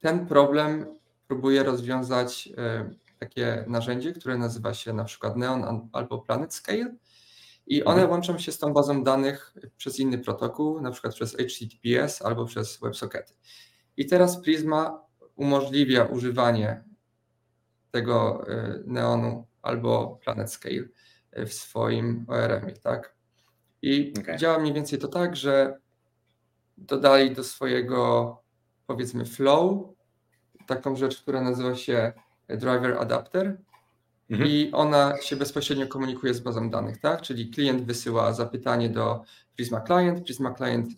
ten 0.00 0.26
problem 0.26 0.86
próbuje 1.28 1.62
rozwiązać 1.62 2.48
e, 2.56 2.90
takie 3.18 3.64
narzędzie, 3.66 4.12
które 4.12 4.38
nazywa 4.38 4.74
się 4.74 4.92
na 4.92 5.04
przykład 5.04 5.36
Neon 5.36 5.88
albo 5.92 6.18
Planet 6.18 6.54
Scale. 6.54 6.94
I 7.66 7.84
one 7.84 7.94
mhm. 7.94 8.10
łączą 8.10 8.38
się 8.38 8.52
z 8.52 8.58
tą 8.58 8.72
bazą 8.72 9.04
danych 9.04 9.54
przez 9.76 9.98
inny 9.98 10.18
protokół, 10.18 10.80
na 10.80 10.90
przykład 10.90 11.14
przez 11.14 11.36
HTTPS 11.36 12.22
albo 12.22 12.46
przez 12.46 12.80
WebSockety. 12.80 13.34
I 13.96 14.06
teraz 14.06 14.42
Prisma 14.42 15.06
umożliwia 15.36 16.04
używanie 16.04 16.84
tego 17.90 18.44
e, 18.48 18.80
Neonu 18.86 19.46
albo 19.62 20.18
Planet 20.24 20.52
Scale 20.52 20.84
w 21.32 21.52
swoim 21.52 22.26
ORM-ie, 22.28 22.76
tak? 22.76 23.16
I 23.82 24.14
okay. 24.20 24.36
działa 24.36 24.58
mniej 24.58 24.72
więcej 24.72 24.98
to 24.98 25.08
tak, 25.08 25.36
że 25.36 25.78
dodali 26.78 27.34
do 27.34 27.44
swojego 27.44 28.42
powiedzmy 28.86 29.24
flow 29.24 29.96
taką 30.66 30.96
rzecz, 30.96 31.22
która 31.22 31.40
nazywa 31.40 31.74
się 31.74 32.12
driver 32.48 32.98
adapter 32.98 33.56
mhm. 34.30 34.50
i 34.50 34.70
ona 34.72 35.14
się 35.22 35.36
bezpośrednio 35.36 35.86
komunikuje 35.86 36.34
z 36.34 36.40
bazą 36.40 36.70
danych, 36.70 37.00
tak? 37.00 37.22
Czyli 37.22 37.50
klient 37.50 37.84
wysyła 37.84 38.32
zapytanie 38.32 38.90
do 38.90 39.22
Prisma 39.56 39.80
Client, 39.80 40.24
Prisma 40.24 40.54
Client 40.54 40.88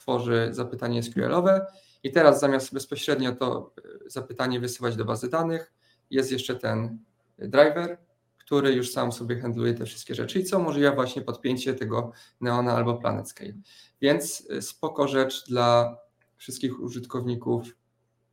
tworzy 0.00 0.48
zapytanie 0.50 1.02
SQL-owe 1.02 1.66
i 2.02 2.12
teraz 2.12 2.40
zamiast 2.40 2.74
bezpośrednio 2.74 3.32
to 3.32 3.72
e, 4.06 4.10
zapytanie 4.10 4.60
wysyłać 4.60 4.96
do 4.96 5.04
bazy 5.04 5.30
danych, 5.30 5.72
jest 6.10 6.32
jeszcze 6.32 6.54
ten 6.54 6.98
driver, 7.38 7.98
który 8.38 8.72
już 8.72 8.92
sam 8.92 9.12
sobie 9.12 9.40
handluje 9.40 9.74
te 9.74 9.86
wszystkie 9.86 10.14
rzeczy 10.14 10.38
i 10.40 10.44
co 10.44 10.58
umożliwia 10.58 10.94
właśnie 10.94 11.22
podpięcie 11.22 11.74
tego 11.74 12.12
Neona 12.40 12.72
albo 12.72 12.94
Planet 12.94 13.28
Scale. 13.28 13.52
Więc 14.00 14.48
y, 14.50 14.62
spoko 14.62 15.08
rzecz 15.08 15.48
dla 15.48 15.98
wszystkich 16.36 16.80
użytkowników 16.80 17.76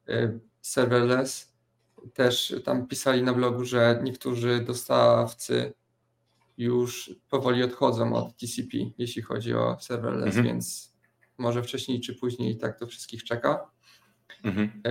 y, 0.10 0.40
serverless. 0.62 1.55
Też 2.14 2.56
tam 2.66 2.88
pisali 2.88 3.24
na 3.24 3.34
blogu, 3.34 3.66
że 3.66 4.00
niektórzy 4.04 4.64
dostawcy 4.68 5.74
już 6.58 7.16
powoli 7.30 7.64
odchodzą 7.64 8.14
od 8.14 8.38
TCP, 8.38 8.78
jeśli 8.98 9.22
chodzi 9.22 9.54
o 9.54 9.78
serverless, 9.80 10.28
mhm. 10.28 10.46
więc 10.46 10.94
może 11.38 11.64
wcześniej 11.64 12.02
czy 12.02 12.16
później 12.16 12.58
tak 12.58 12.80
to 12.80 12.88
wszystkich 12.88 13.24
czeka. 13.24 13.72
Mhm 14.44 14.82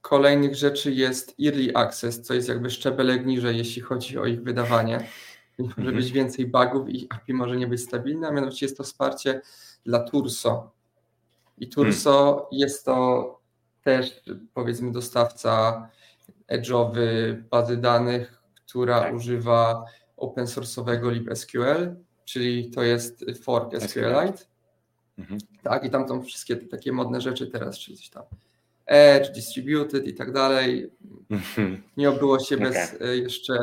kolejnych 0.00 0.56
rzeczy 0.56 0.92
jest 0.92 1.34
Early 1.46 1.74
Access, 1.74 2.22
co 2.22 2.34
jest 2.34 2.48
jakby 2.48 2.70
szczebelek 2.70 3.26
niżej, 3.26 3.56
jeśli 3.56 3.82
chodzi 3.82 4.18
o 4.18 4.26
ich 4.26 4.42
wydawanie. 4.42 5.08
Może 5.58 5.74
mhm. 5.76 5.96
być 5.96 6.12
więcej 6.12 6.46
bugów 6.46 6.88
i 6.88 7.06
API 7.10 7.34
może 7.34 7.56
nie 7.56 7.66
być 7.66 7.80
stabilne, 7.80 8.28
a 8.28 8.30
mianowicie 8.30 8.66
jest 8.66 8.76
to 8.76 8.84
wsparcie 8.84 9.40
dla 9.84 10.02
Turso. 10.02 10.72
I 11.58 11.68
Turso 11.68 12.48
jest 12.52 12.84
to 12.84 13.39
też 13.84 14.22
powiedzmy 14.54 14.92
dostawca 14.92 15.88
edge'owy 16.48 17.34
bazy 17.50 17.76
danych, 17.76 18.42
która 18.66 19.00
tak. 19.00 19.14
używa 19.14 19.84
open 20.16 20.44
source'owego 20.44 21.12
libSQL, 21.12 21.94
czyli 22.24 22.70
to 22.70 22.82
jest 22.82 23.24
fork 23.42 23.80
SQLite. 23.80 24.44
Mhm. 25.18 25.40
Tak, 25.62 25.84
i 25.84 25.90
tam 25.90 26.08
są 26.08 26.22
wszystkie 26.22 26.56
takie 26.56 26.92
modne 26.92 27.20
rzeczy 27.20 27.46
teraz, 27.46 27.78
czy 27.78 27.96
coś 27.96 28.08
tam. 28.08 28.22
Edge, 28.86 29.30
Distributed 29.30 30.06
i 30.06 30.14
tak 30.14 30.32
dalej. 30.32 30.90
Mhm. 31.30 31.82
Nie 31.96 32.10
obyło 32.10 32.38
się 32.38 32.56
okay. 32.56 32.68
bez 32.68 33.00
e, 33.00 33.16
jeszcze 33.16 33.54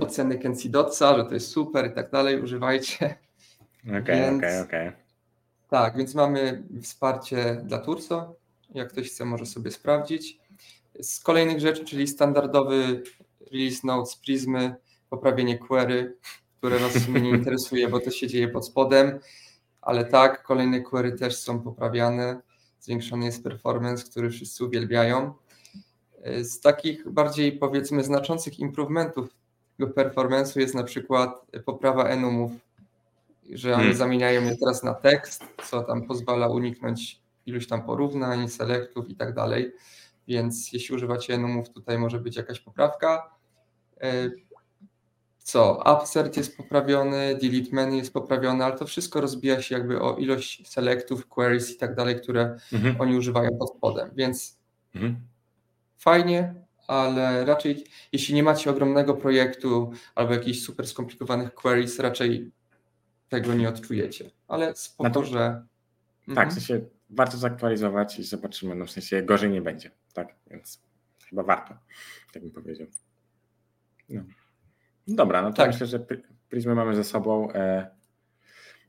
oceny 0.00 0.38
Kenzie 0.38 0.68
Dotsa, 0.68 1.16
że 1.16 1.24
to 1.24 1.34
jest 1.34 1.50
super 1.50 1.90
i 1.90 1.94
tak 1.94 2.10
dalej, 2.10 2.42
używajcie. 2.42 3.14
Okej, 4.00 4.36
okej, 4.36 4.60
okej. 4.60 4.92
Tak, 5.70 5.96
więc 5.96 6.14
mamy 6.14 6.62
wsparcie 6.82 7.60
dla 7.64 7.78
Turso. 7.78 8.34
Jak 8.74 8.92
ktoś 8.92 9.10
chce, 9.10 9.24
może 9.24 9.46
sobie 9.46 9.70
sprawdzić. 9.70 10.38
Z 11.00 11.20
kolejnych 11.20 11.60
rzeczy, 11.60 11.84
czyli 11.84 12.08
standardowy 12.08 13.02
release 13.52 13.84
notes 13.84 14.16
Prismy, 14.16 14.74
poprawienie 15.10 15.58
query, 15.58 16.16
które 16.58 16.78
w 16.78 17.04
sumie 17.04 17.20
nie 17.20 17.30
interesuje, 17.38 17.88
bo 17.88 18.00
to 18.00 18.10
się 18.10 18.26
dzieje 18.26 18.48
pod 18.48 18.66
spodem, 18.66 19.18
ale 19.82 20.04
tak, 20.04 20.42
kolejne 20.42 20.80
query 20.80 21.12
też 21.12 21.36
są 21.36 21.60
poprawiane 21.60 22.40
zwiększony 22.86 23.24
jest 23.26 23.44
performance, 23.44 24.04
który 24.10 24.30
wszyscy 24.30 24.64
uwielbiają. 24.64 25.34
Z 26.42 26.60
takich 26.60 27.10
bardziej 27.10 27.52
powiedzmy 27.52 28.04
znaczących 28.04 28.58
improvementów 28.58 29.28
tego 29.78 29.92
performance'u 29.92 30.60
jest 30.60 30.74
na 30.74 30.84
przykład 30.84 31.46
poprawa 31.64 32.04
enumów, 32.04 32.52
że 33.52 33.68
one 33.68 33.76
hmm. 33.76 33.96
zamieniają 33.96 34.44
je 34.44 34.56
teraz 34.56 34.82
na 34.82 34.94
tekst, 34.94 35.44
co 35.70 35.82
tam 35.82 36.02
pozwala 36.02 36.48
uniknąć 36.48 37.20
iluś 37.46 37.66
tam 37.66 37.82
porównań, 37.82 38.48
selektów 38.48 39.10
i 39.10 39.14
tak 39.14 39.34
dalej. 39.34 39.72
Więc 40.28 40.72
jeśli 40.72 40.94
używacie 40.94 41.34
enumów, 41.34 41.70
tutaj 41.70 41.98
może 41.98 42.20
być 42.20 42.36
jakaś 42.36 42.60
poprawka. 42.60 43.30
E, 44.00 44.30
co? 45.38 45.82
Upsert 45.96 46.36
jest 46.36 46.56
poprawiony, 46.56 47.38
delete 47.42 47.70
menu 47.72 47.96
jest 47.98 48.12
poprawiony, 48.12 48.64
ale 48.64 48.76
to 48.76 48.86
wszystko 48.86 49.20
rozbija 49.20 49.62
się 49.62 49.74
jakby 49.74 50.00
o 50.00 50.16
ilość 50.16 50.68
selektów, 50.68 51.26
queries 51.26 51.70
i 51.70 51.76
tak 51.76 51.94
dalej, 51.94 52.20
które 52.20 52.56
mhm. 52.72 53.00
oni 53.00 53.16
używają 53.16 53.58
pod 53.58 53.76
spodem, 53.76 54.10
więc 54.14 54.58
mhm. 54.94 55.16
fajnie, 55.98 56.54
ale 56.86 57.44
raczej 57.44 57.84
jeśli 58.12 58.34
nie 58.34 58.42
macie 58.42 58.70
ogromnego 58.70 59.14
projektu 59.14 59.92
albo 60.14 60.32
jakichś 60.32 60.60
super 60.60 60.86
skomplikowanych 60.86 61.54
queries, 61.54 61.98
raczej 61.98 62.52
tego 63.28 63.54
nie 63.54 63.68
odczujecie, 63.68 64.30
ale 64.48 64.76
spoko, 64.76 65.10
to, 65.10 65.24
że... 65.24 65.66
Tak, 66.26 66.28
mhm. 66.28 66.50
w 66.50 66.52
sensie 66.52 66.95
warto 67.10 67.36
zaktualizować 67.36 68.18
i 68.18 68.24
zobaczymy, 68.24 68.74
no 68.74 68.86
w 68.86 68.90
sensie 68.90 69.22
gorzej 69.22 69.50
nie 69.50 69.62
będzie, 69.62 69.90
tak, 70.12 70.34
więc 70.50 70.82
chyba 71.28 71.42
warto, 71.42 71.74
tak 72.32 72.42
bym 72.42 72.52
powiedział. 72.52 72.86
No. 74.08 74.24
Dobra, 75.08 75.42
no 75.42 75.50
to 75.50 75.56
tak. 75.56 75.70
myślę, 75.70 75.86
że 75.86 76.06
Prismy 76.48 76.74
mamy 76.74 76.96
ze 76.96 77.04
sobą. 77.04 77.52
E, 77.52 77.90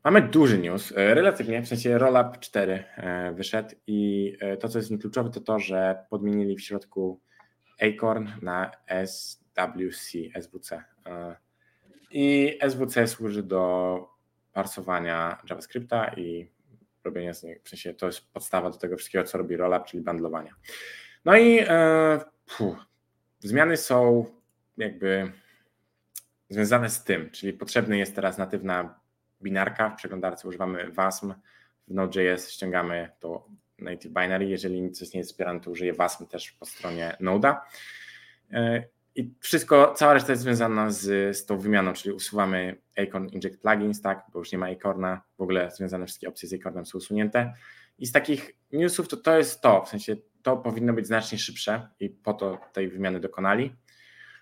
mamy 0.04 0.22
duży 0.22 0.58
news, 0.58 0.94
e, 0.98 1.14
relatywnie, 1.14 1.62
w 1.62 1.68
sensie 1.68 1.98
Rollup 1.98 2.40
4 2.40 2.84
e, 2.98 3.34
wyszedł 3.34 3.76
i 3.88 4.34
to, 4.60 4.70
co 4.70 4.80
jest 4.80 4.92
kluczowe, 5.02 5.30
to 5.30 5.42
to, 5.42 5.60
że 5.60 6.06
podmienili 6.10 6.56
w 6.56 6.62
środku 6.62 7.22
Acorn 7.82 8.28
na 8.42 8.72
SWC, 9.06 10.18
SWC. 10.42 10.84
I 12.12 12.58
SWC 12.70 13.08
służy 13.08 13.44
do 13.44 14.00
parsowania 14.54 15.38
JavaScripta 15.50 16.08
i 16.08 16.52
robienia 17.08 17.34
z 17.34 17.44
niego, 17.44 17.62
w 17.64 17.70
sensie 17.70 17.94
to 17.94 18.06
jest 18.06 18.34
podstawa 18.34 18.70
do 18.70 18.78
tego 18.78 18.98
wszystkiego, 18.98 19.24
co 19.24 19.38
robi 19.38 19.58
Rollup, 19.58 19.86
czyli 19.86 20.04
bundlowania. 20.04 20.56
No 21.26 21.38
i 21.38 21.60
e, 21.60 22.20
puh, 22.58 22.86
zmiany 23.40 23.78
są 23.78 24.26
jakby 24.78 25.32
związane 26.50 26.90
z 26.90 27.04
tym, 27.04 27.30
czyli 27.30 27.54
potrzebny 27.54 27.98
jest 27.98 28.16
teraz 28.16 28.38
natywna 28.38 29.00
binarka, 29.42 29.90
w 29.90 29.96
przeglądarce 29.96 30.48
używamy 30.48 30.92
WASM, 30.92 31.34
w 31.88 31.94
Node.js 31.94 32.52
ściągamy 32.52 33.10
to 33.20 33.48
native 33.80 34.12
binary, 34.12 34.46
jeżeli 34.46 34.92
coś 34.92 35.14
nie 35.14 35.18
jest 35.18 35.32
wspierane, 35.32 35.60
to 35.60 35.72
użyję 35.72 35.94
WASM 35.94 36.26
też 36.26 36.52
po 36.52 36.66
stronie 36.66 37.18
Node'a. 37.22 37.56
E, 38.52 38.84
I 39.18 39.34
wszystko, 39.40 39.94
cała 39.94 40.14
reszta 40.14 40.32
jest 40.32 40.42
związana 40.44 40.92
z, 40.92 41.38
z 41.38 41.46
tą 41.46 41.60
wymianą, 41.60 41.94
czyli 41.94 42.16
usuwamy 42.16 42.82
Acorn 42.98 43.28
Inject 43.28 43.62
Plugins, 43.62 44.02
tak, 44.02 44.26
bo 44.34 44.40
już 44.40 44.52
nie 44.52 44.58
ma 44.58 44.68
Acorna, 44.70 45.22
w 45.38 45.42
ogóle 45.42 45.72
związane 45.72 46.06
wszystkie 46.06 46.28
opcje 46.28 46.50
z 46.50 46.54
Acornem 46.54 46.86
są 46.86 46.98
usunięte. 46.98 47.54
I 47.98 48.06
z 48.06 48.12
takich 48.12 48.56
newsów 48.72 49.08
to 49.08 49.18
to 49.18 49.38
jest 49.38 49.62
to, 49.62 49.82
w 49.86 49.90
sensie 49.90 50.16
to 50.42 50.58
powinno 50.58 50.94
być 50.94 51.08
znacznie 51.08 51.38
szybsze 51.38 51.90
i 52.00 52.10
po 52.10 52.34
to 52.34 52.60
tej 52.74 52.90
wymiany 52.90 53.20
dokonali. 53.20 53.76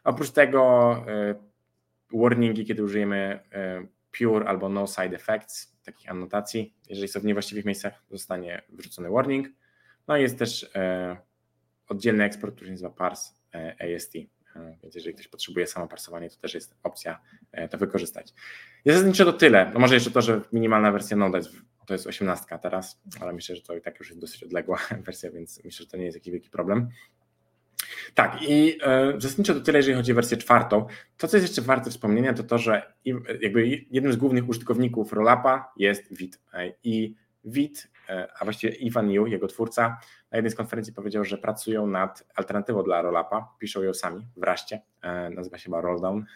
Oprócz 0.04 0.32
tego 0.32 0.96
warningi, 2.14 2.66
kiedy 2.66 2.84
użyjemy 2.84 3.40
pure 4.18 4.48
albo 4.48 4.70
no 4.70 4.88
side 4.88 5.16
effects, 5.16 5.78
takich 5.84 6.12
anotacji. 6.12 6.76
Jeżeli 6.90 7.08
są 7.08 7.20
w 7.20 7.26
niewłaściwych 7.26 7.66
miejscach, 7.66 8.04
zostanie 8.12 8.62
wrzucony 8.70 9.10
warning. 9.10 9.48
No 10.08 10.18
i 10.18 10.22
jest 10.22 10.40
też 10.40 10.72
oddzielny 11.88 12.24
eksport, 12.24 12.56
który 12.56 12.68
się 12.68 12.72
nazywa 12.72 12.90
parse 12.90 13.34
AST. 13.80 14.14
Więc 14.84 14.96
jeżeli 14.96 15.14
ktoś 15.14 15.28
potrzebuje 15.28 15.68
samoparsowania, 15.68 16.30
to 16.30 16.36
też 16.36 16.54
jest 16.54 16.76
opcja 16.84 17.22
to 17.70 17.78
wykorzystać. 17.78 18.34
Zasadniczo 18.86 19.26
to 19.26 19.34
tyle. 19.34 19.72
No 19.74 19.80
może 19.80 19.94
jeszcze 19.94 20.12
to, 20.12 20.22
że 20.22 20.42
minimalna 20.54 20.92
wersja 20.92 21.18
Node 21.18 21.42
to 21.86 21.94
jest 21.94 22.08
18 22.08 22.60
teraz, 22.62 23.02
ale 23.22 23.34
myślę, 23.34 23.56
że 23.56 23.62
to 23.62 23.76
i 23.76 23.82
tak 23.82 24.00
już 24.00 24.10
jest 24.10 24.22
dosyć 24.22 24.44
odległa 24.44 24.80
wersja, 25.06 25.32
więc 25.32 25.64
myślę, 25.66 25.86
że 25.86 25.92
to 25.92 25.98
nie 25.98 26.06
jest 26.06 26.18
jakiś 26.18 26.32
wielki 26.32 26.50
problem. 26.50 26.90
Tak, 28.14 28.38
i 28.42 28.78
e, 28.84 29.14
zasadniczo 29.18 29.54
to 29.54 29.62
tyle, 29.62 29.80
jeżeli 29.80 29.96
chodzi 29.96 30.12
o 30.12 30.16
wersję 30.16 30.38
czwartą. 30.38 30.86
To, 31.18 31.28
co 31.28 31.38
jest 31.38 31.48
jeszcze 31.48 31.62
warte 31.62 31.90
wspomnienia, 31.90 32.34
to 32.34 32.44
to, 32.44 32.58
że 32.58 32.94
jakby 33.42 33.68
jednym 33.92 34.14
z 34.14 34.16
głównych 34.16 34.50
użytkowników 34.50 35.14
Rollapa 35.14 35.74
jest 35.78 36.18
Wit. 36.18 36.40
E, 36.54 36.74
I 36.84 37.16
Wit, 37.46 37.88
e, 37.88 37.95
a 38.40 38.44
właściwie 38.44 38.74
Ivan 38.74 39.12
Yu, 39.12 39.28
jego 39.28 39.48
twórca, 39.48 39.98
na 40.32 40.38
jednej 40.38 40.52
z 40.52 40.56
konferencji 40.56 40.94
powiedział, 40.94 41.24
że 41.24 41.38
pracują 41.38 41.88
nad 41.88 42.24
alternatywą 42.36 42.84
dla 42.84 43.02
Rollapa, 43.02 43.56
piszą 43.60 43.82
ją 43.82 43.94
sami 43.94 44.28
w 44.38 44.44
Raście, 44.44 44.82
nazywa 45.32 45.58
się 45.58 45.64
chyba 45.64 45.82
Rolldown 45.82 46.26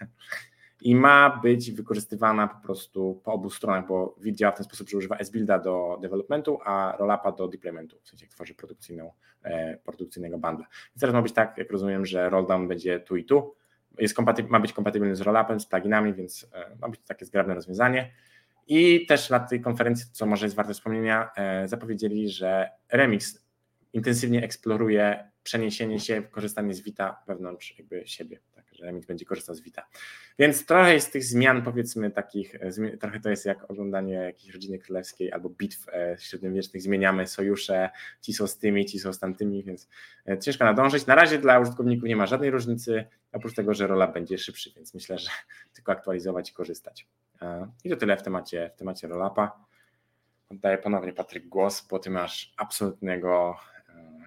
i 0.81 0.95
ma 0.95 1.39
być 1.43 1.71
wykorzystywana 1.71 2.47
po 2.47 2.61
prostu 2.63 3.21
po 3.23 3.33
obu 3.33 3.49
stronach, 3.49 3.87
bo 3.87 4.15
Vite 4.21 4.37
działa 4.37 4.51
w 4.51 4.55
ten 4.55 4.63
sposób, 4.63 4.89
że 4.89 4.97
używa 4.97 5.17
S-Builda 5.17 5.59
do 5.59 5.99
developmentu, 6.01 6.59
a 6.65 6.95
Rollapa 6.99 7.31
do 7.31 7.47
deploymentu, 7.47 7.99
w 8.03 8.09
sensie 8.09 8.27
tworzy 8.27 8.55
produkcyjną, 8.55 9.11
e, 9.43 9.77
produkcyjnego 9.77 10.37
bundla. 10.37 10.67
Więc 10.89 10.99
teraz 10.99 11.13
ma 11.13 11.21
być 11.21 11.33
tak, 11.33 11.57
jak 11.57 11.71
rozumiem, 11.71 12.05
że 12.05 12.29
rolldown 12.29 12.67
będzie 12.67 12.99
tu 12.99 13.15
i 13.15 13.25
tu, 13.25 13.55
jest 13.97 14.15
ma 14.49 14.59
być 14.59 14.73
kompatybilny 14.73 15.15
z 15.15 15.21
Rollapem, 15.21 15.59
z 15.59 15.65
pluginami, 15.65 16.13
więc 16.13 16.47
e, 16.53 16.75
ma 16.81 16.89
być 16.89 17.01
takie 17.01 17.25
zgrabne 17.25 17.55
rozwiązanie. 17.55 18.11
I 18.69 19.05
też 19.05 19.29
na 19.29 19.39
tej 19.39 19.61
konferencji, 19.61 20.05
co 20.11 20.25
może 20.25 20.45
jest 20.45 20.55
warte 20.55 20.73
wspomnienia, 20.73 21.29
e, 21.35 21.67
zapowiedzieli, 21.67 22.29
że 22.29 22.69
Remix 22.91 23.45
intensywnie 23.93 24.43
eksploruje 24.43 25.31
przeniesienie 25.43 25.99
się, 25.99 26.21
korzystanie 26.21 26.73
z 26.73 26.81
Vita 26.81 27.23
wewnątrz 27.27 27.77
jakby 27.77 28.07
siebie 28.07 28.39
że 28.79 28.85
Remix 28.85 29.07
będzie 29.07 29.25
korzystał 29.25 29.55
z 29.55 29.61
Vita. 29.61 29.87
Więc 30.39 30.65
trochę 30.65 30.93
jest 30.93 31.13
tych 31.13 31.23
zmian, 31.23 31.61
powiedzmy 31.61 32.11
takich, 32.11 32.55
e, 32.55 32.97
trochę 32.97 33.19
to 33.19 33.29
jest 33.29 33.45
jak 33.45 33.71
oglądanie 33.71 34.13
jakiejś 34.13 34.53
rodziny 34.53 34.79
królewskiej 34.79 35.31
albo 35.31 35.49
bitw 35.49 35.89
e, 35.89 36.15
średniowiecznych, 36.19 36.81
zmieniamy 36.81 37.27
sojusze, 37.27 37.89
ci 38.21 38.33
są 38.33 38.47
z 38.47 38.57
tymi, 38.57 38.85
ci 38.85 38.99
są 38.99 39.13
z 39.13 39.19
tamtymi, 39.19 39.63
więc 39.63 39.89
ciężko 40.41 40.65
nadążyć. 40.65 41.05
Na 41.05 41.15
razie 41.15 41.37
dla 41.37 41.59
użytkowników 41.59 42.09
nie 42.09 42.15
ma 42.15 42.25
żadnej 42.25 42.51
różnicy, 42.51 43.05
oprócz 43.31 43.53
tego, 43.55 43.73
że 43.73 43.87
rola 43.87 44.07
będzie 44.07 44.37
szybszy, 44.37 44.71
więc 44.75 44.93
myślę, 44.93 45.17
że 45.17 45.29
tylko 45.75 45.91
aktualizować 45.91 46.49
i 46.49 46.53
korzystać. 46.53 47.07
I 47.83 47.89
to 47.89 47.95
tyle 47.95 48.17
w 48.17 48.23
temacie, 48.23 48.71
w 48.75 48.79
temacie 48.79 49.07
rollapa. 49.07 49.65
Oddaję 50.49 50.77
ponownie 50.77 51.13
Patryk 51.13 51.47
głos, 51.47 51.87
bo 51.89 51.99
ty 51.99 52.09
masz 52.09 52.53
absolutnego, 52.57 53.57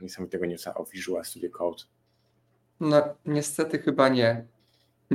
niesamowitego 0.01 0.47
newsa 0.47 0.75
o 0.75 0.85
Visual 0.85 1.25
Studio 1.25 1.51
Code 1.51 1.85
no, 2.83 3.03
niestety 3.27 3.79
chyba 3.79 4.09
nie. 4.09 4.45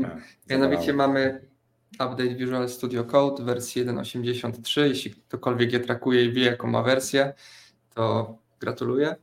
Tak, 0.01 0.23
Mianowicie 0.49 0.93
mamy 0.93 1.47
update 1.93 2.35
Visual 2.35 2.69
Studio 2.69 3.03
Code 3.03 3.43
wersji 3.43 3.85
1.83. 3.85 4.81
Jeśli 4.81 5.11
ktokolwiek 5.11 5.73
je 5.73 5.79
trakuje 5.79 6.25
i 6.25 6.31
wie, 6.31 6.45
jaką 6.45 6.67
ma 6.67 6.83
wersję, 6.83 7.33
to 7.95 8.37
gratuluję. 8.59 9.15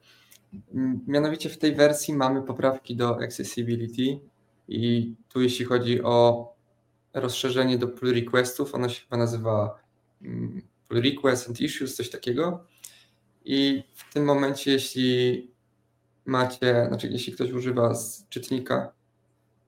Mianowicie 1.07 1.49
w 1.49 1.59
tej 1.59 1.75
wersji 1.75 2.14
mamy 2.14 2.43
poprawki 2.43 2.97
do 2.97 3.25
accessibility 3.25 4.21
i 4.69 5.14
tu 5.28 5.43
jeśli 5.43 5.64
chodzi 5.64 6.02
o 6.02 6.54
rozszerzenie 7.14 7.79
do 7.79 7.88
pull 7.88 8.14
requestów, 8.14 8.74
ono 8.74 8.88
się 8.88 9.00
chyba 9.00 9.16
nazywa 9.16 9.79
mm, 10.22 10.62
pull 10.88 11.03
request 11.03 11.48
and 11.48 11.61
issues, 11.61 11.96
coś 11.96 12.11
takiego. 12.11 12.64
I 13.44 13.85
w 13.94 14.14
tym 14.14 14.24
momencie, 14.24 14.72
jeśli 14.72 15.50
macie, 16.24 16.87
znaczy 16.88 17.09
jeśli 17.09 17.33
ktoś 17.33 17.53
używa 17.53 17.94
z 17.94 18.29
czytnika, 18.29 18.92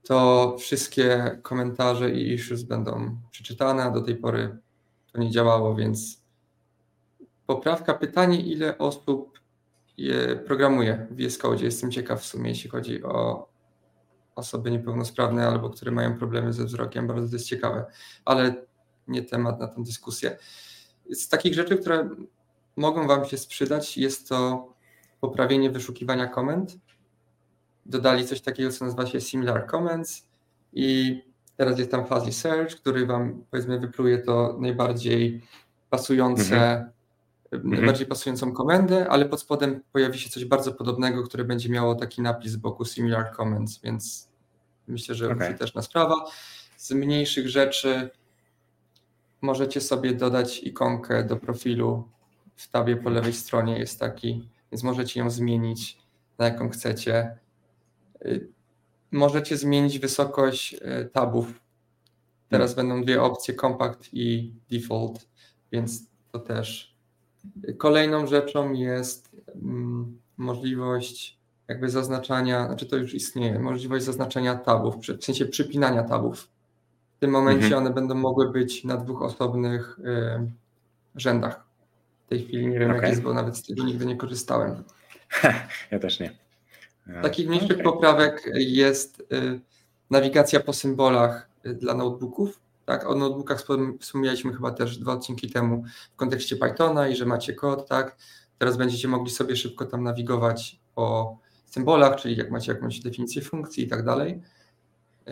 to 0.02 0.56
wszystkie 0.58 1.38
komentarze 1.42 2.10
i 2.10 2.32
issues 2.32 2.62
będą 2.62 3.18
przeczytane, 3.30 3.92
do 3.92 4.00
tej 4.00 4.16
pory 4.16 4.58
to 5.12 5.20
nie 5.20 5.30
działało, 5.30 5.74
więc 5.74 6.22
poprawka, 7.46 7.94
pytanie, 7.94 8.40
ile 8.40 8.78
osób 8.78 9.40
je 9.96 10.42
programuje 10.46 11.06
w 11.10 11.16
VS 11.16 11.38
Code. 11.38 11.64
Jestem 11.64 11.92
ciekaw 11.92 12.20
w 12.20 12.26
sumie, 12.26 12.48
jeśli 12.48 12.70
chodzi 12.70 13.02
o 13.02 13.48
osoby 14.36 14.70
niepełnosprawne 14.70 15.46
albo 15.46 15.70
które 15.70 15.90
mają 15.90 16.18
problemy 16.18 16.52
ze 16.52 16.64
wzrokiem, 16.64 17.06
bardzo 17.06 17.28
to 17.28 17.34
jest 17.34 17.46
ciekawe, 17.46 17.84
ale 18.24 18.54
nie 19.08 19.22
temat 19.22 19.60
na 19.60 19.68
tę 19.68 19.82
dyskusję. 19.84 20.38
Z 21.10 21.28
takich 21.28 21.54
rzeczy, 21.54 21.76
które 21.76 22.08
mogą 22.76 23.06
Wam 23.06 23.24
się 23.24 23.38
sprzedać, 23.38 23.96
jest 23.96 24.28
to 24.28 24.68
poprawienie 25.20 25.70
wyszukiwania 25.70 26.26
komend. 26.26 26.76
Dodali 27.86 28.26
coś 28.26 28.40
takiego, 28.40 28.70
co 28.70 28.84
nazywa 28.84 29.06
się 29.06 29.20
similar 29.20 29.66
comments 29.66 30.28
i 30.72 31.22
teraz 31.56 31.78
jest 31.78 31.90
tam 31.90 32.06
fuzzy 32.06 32.32
search, 32.32 32.76
który 32.76 33.06
wam 33.06 33.44
powiedzmy 33.50 33.80
wypluje 33.80 34.18
to 34.18 34.56
najbardziej 34.60 35.42
pasujące, 35.90 36.56
mhm. 36.56 36.90
Mhm. 37.52 37.74
najbardziej 37.74 38.06
pasującą 38.06 38.52
komendę, 38.52 39.08
ale 39.08 39.24
pod 39.24 39.40
spodem 39.40 39.82
pojawi 39.92 40.18
się 40.18 40.30
coś 40.30 40.44
bardzo 40.44 40.72
podobnego, 40.72 41.22
które 41.22 41.44
będzie 41.44 41.68
miało 41.68 41.94
taki 41.94 42.22
napis 42.22 42.52
z 42.52 42.56
boku 42.56 42.84
similar 42.84 43.36
comments, 43.36 43.80
więc 43.80 44.28
myślę, 44.88 45.14
że 45.14 45.30
okay. 45.30 45.54
też 45.54 45.74
na 45.74 45.82
sprawa. 45.82 46.14
Z 46.76 46.90
mniejszych 46.90 47.48
rzeczy 47.48 48.10
możecie 49.40 49.80
sobie 49.80 50.14
dodać 50.14 50.58
ikonkę 50.58 51.24
do 51.24 51.36
profilu 51.36 52.08
w 52.56 52.68
tabie 52.68 52.96
po 52.96 53.10
lewej 53.10 53.32
stronie 53.32 53.78
jest 53.78 54.00
taki 54.00 54.48
więc 54.72 54.82
możecie 54.82 55.20
ją 55.20 55.30
zmienić 55.30 55.98
na 56.38 56.44
jaką 56.44 56.68
chcecie. 56.68 57.38
Y, 58.26 58.48
możecie 59.10 59.56
zmienić 59.56 59.98
wysokość 59.98 60.74
y, 60.74 61.10
tabów. 61.12 61.60
Teraz 62.48 62.74
hmm. 62.74 62.88
będą 62.88 63.04
dwie 63.04 63.22
opcje, 63.22 63.54
compact 63.54 64.08
i 64.12 64.54
default, 64.70 65.28
więc 65.72 66.02
to 66.32 66.38
też. 66.38 66.95
Kolejną 67.78 68.26
rzeczą 68.26 68.72
jest 68.72 69.36
mm, 69.54 70.18
możliwość 70.36 71.36
jakby 71.68 71.90
zaznaczania, 71.90 72.66
znaczy 72.66 72.86
to 72.86 72.96
już 72.96 73.14
istnieje, 73.14 73.58
możliwość 73.58 74.04
zaznaczenia 74.04 74.54
tabów, 74.54 74.96
w 74.96 75.24
sensie 75.24 75.46
przypinania 75.46 76.02
tabów. 76.02 76.48
W 77.16 77.18
tym 77.18 77.30
momencie 77.30 77.64
mhm. 77.64 77.82
one 77.82 77.94
będą 77.94 78.14
mogły 78.14 78.52
być 78.52 78.84
na 78.84 78.96
dwóch 78.96 79.22
osobnych 79.22 79.98
y, 79.98 80.50
rzędach. 81.16 81.64
W 82.26 82.28
tej 82.28 82.44
chwili 82.44 82.66
nie 82.66 82.78
wiem, 82.78 82.90
okay. 82.90 83.02
jak 83.02 83.10
jest, 83.10 83.22
bo 83.22 83.34
nawet 83.34 83.56
z 83.56 83.62
tego 83.62 83.84
nigdy 83.84 84.06
nie 84.06 84.16
korzystałem. 84.16 84.84
Ja 85.90 85.98
też 85.98 86.20
nie. 86.20 86.32
Takich 87.22 87.48
mniejszych 87.48 87.70
okay. 87.70 87.84
poprawek 87.84 88.50
jest 88.54 89.20
y, 89.20 89.60
nawigacja 90.10 90.60
po 90.60 90.72
symbolach 90.72 91.48
y, 91.66 91.74
dla 91.74 91.94
notebooków. 91.94 92.60
Tak, 92.86 93.10
o 93.10 93.14
notebookach 93.14 93.64
wspomnieliśmy 94.00 94.52
chyba 94.52 94.70
też 94.70 94.98
dwa 94.98 95.12
odcinki 95.12 95.50
temu 95.50 95.84
w 96.12 96.16
kontekście 96.16 96.56
Pythona 96.56 97.08
i 97.08 97.16
że 97.16 97.26
macie 97.26 97.54
kod, 97.54 97.88
tak. 97.88 98.16
Teraz 98.58 98.76
będziecie 98.76 99.08
mogli 99.08 99.30
sobie 99.30 99.56
szybko 99.56 99.86
tam 99.86 100.02
nawigować 100.02 100.80
po 100.94 101.38
symbolach, 101.64 102.16
czyli 102.16 102.36
jak 102.36 102.50
macie 102.50 102.72
jakąś 102.72 103.00
definicję 103.00 103.42
funkcji 103.42 103.84
i 103.84 103.88
tak 103.88 104.04
dalej. 104.04 104.42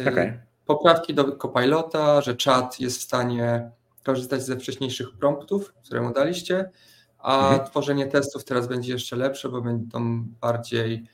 Y, 0.01 0.09
okay. 0.09 0.43
Poprawki 0.67 1.15
do 1.15 1.37
Copilota, 1.37 2.21
że 2.21 2.37
czat 2.37 2.81
jest 2.81 2.99
w 2.99 3.03
stanie 3.03 3.71
korzystać 4.05 4.43
ze 4.43 4.57
wcześniejszych 4.57 5.17
promptów, 5.19 5.75
które 5.85 6.01
mu 6.03 6.13
daliście, 6.13 6.71
a 7.19 7.49
mhm. 7.51 7.71
tworzenie 7.71 8.07
testów 8.07 8.45
teraz 8.45 8.69
będzie 8.69 8.93
jeszcze 8.93 9.17
lepsze, 9.17 9.49
bo 9.49 9.63
będą 9.63 10.25
bardziej, 10.41 11.07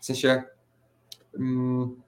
w 0.00 0.04
sensie 0.04 0.42
um, 1.32 2.02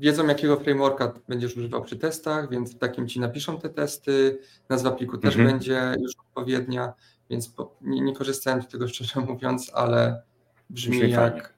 wiedzą 0.00 0.26
jakiego 0.26 0.56
frameworka 0.56 1.12
będziesz 1.28 1.56
używał 1.56 1.82
przy 1.82 1.96
testach, 1.96 2.50
więc 2.50 2.74
w 2.74 2.78
takim 2.78 3.08
ci 3.08 3.20
napiszą 3.20 3.58
te 3.58 3.68
testy, 3.68 4.38
nazwa 4.68 4.90
pliku 4.90 5.18
też 5.18 5.36
mhm. 5.36 5.52
będzie 5.52 5.94
już 6.00 6.12
odpowiednia, 6.16 6.92
więc 7.30 7.48
po, 7.48 7.76
nie, 7.80 8.00
nie, 8.00 8.14
korzystałem 8.14 8.62
z 8.62 8.68
tego 8.68 8.88
szczerze 8.92 9.20
mówiąc, 9.20 9.70
ale 9.74 10.22
brzmi, 10.70 10.98
brzmi 10.98 11.10
jak 11.10 11.32
fajnie. 11.32 11.48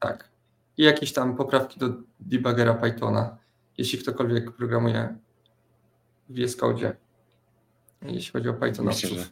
tak. 0.00 0.30
I 0.76 0.82
jakieś 0.82 1.12
tam 1.12 1.36
poprawki 1.36 1.80
do 1.80 1.88
debuggera 2.20 2.74
Pythona, 2.74 3.38
jeśli 3.78 3.98
ktokolwiek 3.98 4.50
programuje 4.50 5.16
w 6.28 6.34
VS 6.34 6.56
Code 6.56 6.96
jeśli 8.02 8.32
chodzi 8.32 8.48
o 8.48 8.54
Pythonowców. 8.54 9.10
Myślę, 9.10 9.24
że, 9.24 9.30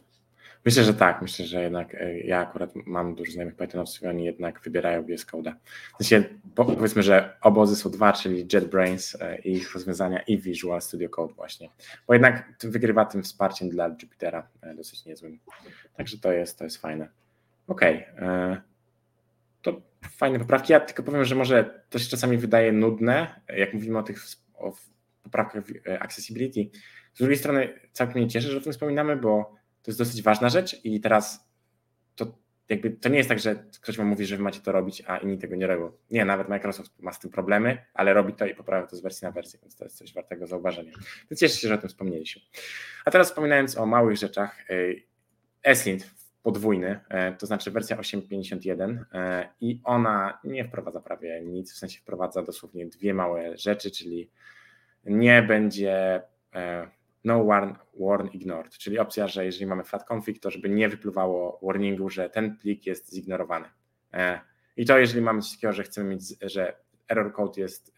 myślę, 0.69 0.83
że 0.83 0.93
tak. 0.93 1.21
Myślę, 1.21 1.45
że 1.45 1.63
jednak 1.63 1.95
e, 1.95 2.19
ja 2.19 2.39
akurat 2.39 2.71
mam 2.85 3.15
dużo 3.15 3.31
znajomych 3.31 3.55
Pythonowców 3.55 4.03
i 4.03 4.07
oni 4.07 4.25
jednak 4.25 4.61
wybierają 4.61 5.03
VS 5.03 5.25
Code. 5.25 5.55
W 5.99 6.03
sensie, 6.03 6.29
powiedzmy, 6.55 7.03
że 7.03 7.37
obozy 7.41 7.75
są 7.75 7.91
dwa, 7.91 8.13
czyli 8.13 8.47
JetBrains 8.53 9.17
e, 9.21 9.39
i 9.39 9.51
ich 9.51 9.73
rozwiązania 9.73 10.19
i 10.21 10.37
Visual 10.37 10.81
Studio 10.81 11.09
Code 11.09 11.33
właśnie. 11.33 11.69
Bo 12.07 12.13
jednak 12.13 12.53
wygrywa 12.63 13.05
tym 13.05 13.23
wsparciem 13.23 13.69
dla 13.69 13.87
Jupitera 13.87 14.47
e, 14.61 14.75
dosyć 14.75 15.05
niezłym. 15.05 15.39
Także 15.93 16.17
to 16.17 16.31
jest, 16.31 16.57
to 16.57 16.63
jest 16.63 16.77
fajne. 16.77 17.09
Okej. 17.67 18.05
Okay. 18.17 18.61
to 19.61 19.81
fajne 20.11 20.39
poprawki. 20.39 20.73
Ja 20.73 20.79
tylko 20.79 21.03
powiem, 21.03 21.25
że 21.25 21.35
może 21.35 21.83
to 21.89 21.99
się 21.99 22.09
czasami 22.09 22.37
wydaje 22.37 22.71
nudne, 22.71 23.41
jak 23.57 23.73
mówimy 23.73 23.99
o 23.99 24.03
tych 24.03 24.25
o 24.53 24.73
poprawkach 25.23 25.63
accessibility. 25.99 26.69
Z 27.13 27.17
drugiej 27.17 27.37
strony 27.37 27.79
całkiem 27.91 28.21
mnie 28.21 28.27
cieszy, 28.31 28.51
że 28.51 28.57
o 28.57 28.61
tym 28.61 28.73
wspominamy, 28.73 29.15
bo 29.15 29.58
to 29.83 29.91
jest 29.91 29.99
dosyć 29.99 30.21
ważna 30.21 30.49
rzecz 30.49 30.85
i 30.85 31.01
teraz 31.01 31.49
to 32.15 32.37
jakby 32.69 32.91
to 32.91 33.09
nie 33.09 33.17
jest 33.17 33.29
tak, 33.29 33.39
że 33.39 33.55
ktoś 33.81 33.97
wam 33.97 34.07
mówi, 34.07 34.25
że 34.25 34.37
wy 34.37 34.43
macie 34.43 34.59
to 34.61 34.71
robić, 34.71 35.03
a 35.07 35.17
inni 35.17 35.37
tego 35.37 35.55
nie 35.55 35.67
robią. 35.67 35.91
Nie, 36.11 36.25
nawet 36.25 36.49
Microsoft 36.49 36.99
ma 36.99 37.13
z 37.13 37.19
tym 37.19 37.31
problemy, 37.31 37.85
ale 37.93 38.13
robi 38.13 38.33
to 38.33 38.45
i 38.45 38.55
poprawia 38.55 38.87
to 38.87 38.95
z 38.95 39.01
wersji 39.01 39.25
na 39.25 39.31
wersję, 39.31 39.59
więc 39.61 39.75
to 39.75 39.83
jest 39.83 39.97
coś 39.97 40.13
wartego 40.13 40.47
zauważenia. 40.47 40.91
Więc 41.31 41.39
cieszę 41.39 41.55
się, 41.55 41.67
że 41.67 41.75
o 41.75 41.77
tym 41.77 41.89
wspomnieliśmy. 41.89 42.41
A 43.05 43.11
teraz 43.11 43.27
wspominając 43.27 43.77
o 43.77 43.85
małych 43.85 44.17
rzeczach, 44.17 44.65
Eslint 45.63 46.11
podwójny, 46.43 46.99
e, 47.09 47.33
to 47.33 47.45
znaczy 47.45 47.71
wersja 47.71 47.97
8.51 47.97 49.05
e, 49.13 49.49
i 49.61 49.81
ona 49.83 50.39
nie 50.43 50.65
wprowadza 50.65 51.01
prawie 51.01 51.41
nic, 51.41 51.73
w 51.73 51.77
sensie 51.77 51.99
wprowadza 51.99 52.43
dosłownie 52.43 52.87
dwie 52.87 53.13
małe 53.13 53.57
rzeczy, 53.57 53.91
czyli 53.91 54.29
nie 55.05 55.43
będzie 55.43 56.21
no 57.23 57.45
warn, 57.45 57.73
warn 57.99 58.27
ignored, 58.27 58.77
czyli 58.77 58.99
opcja, 58.99 59.27
że 59.27 59.45
jeżeli 59.45 59.65
mamy 59.65 59.83
flat 59.83 60.11
config, 60.11 60.39
to 60.39 60.51
żeby 60.51 60.69
nie 60.69 60.89
wypływało 60.89 61.59
warningu, 61.63 62.09
że 62.09 62.29
ten 62.29 62.57
plik 62.57 62.85
jest 62.85 63.13
zignorowany. 63.13 63.69
I 64.77 64.85
to 64.85 64.99
jeżeli 64.99 65.21
mamy 65.21 65.41
coś 65.41 65.51
takiego, 65.51 65.73
że 65.73 65.83
chcemy 65.83 66.09
mieć, 66.09 66.21
że 66.41 66.75
error 67.09 67.33
code 67.33 67.61
jest, 67.61 67.95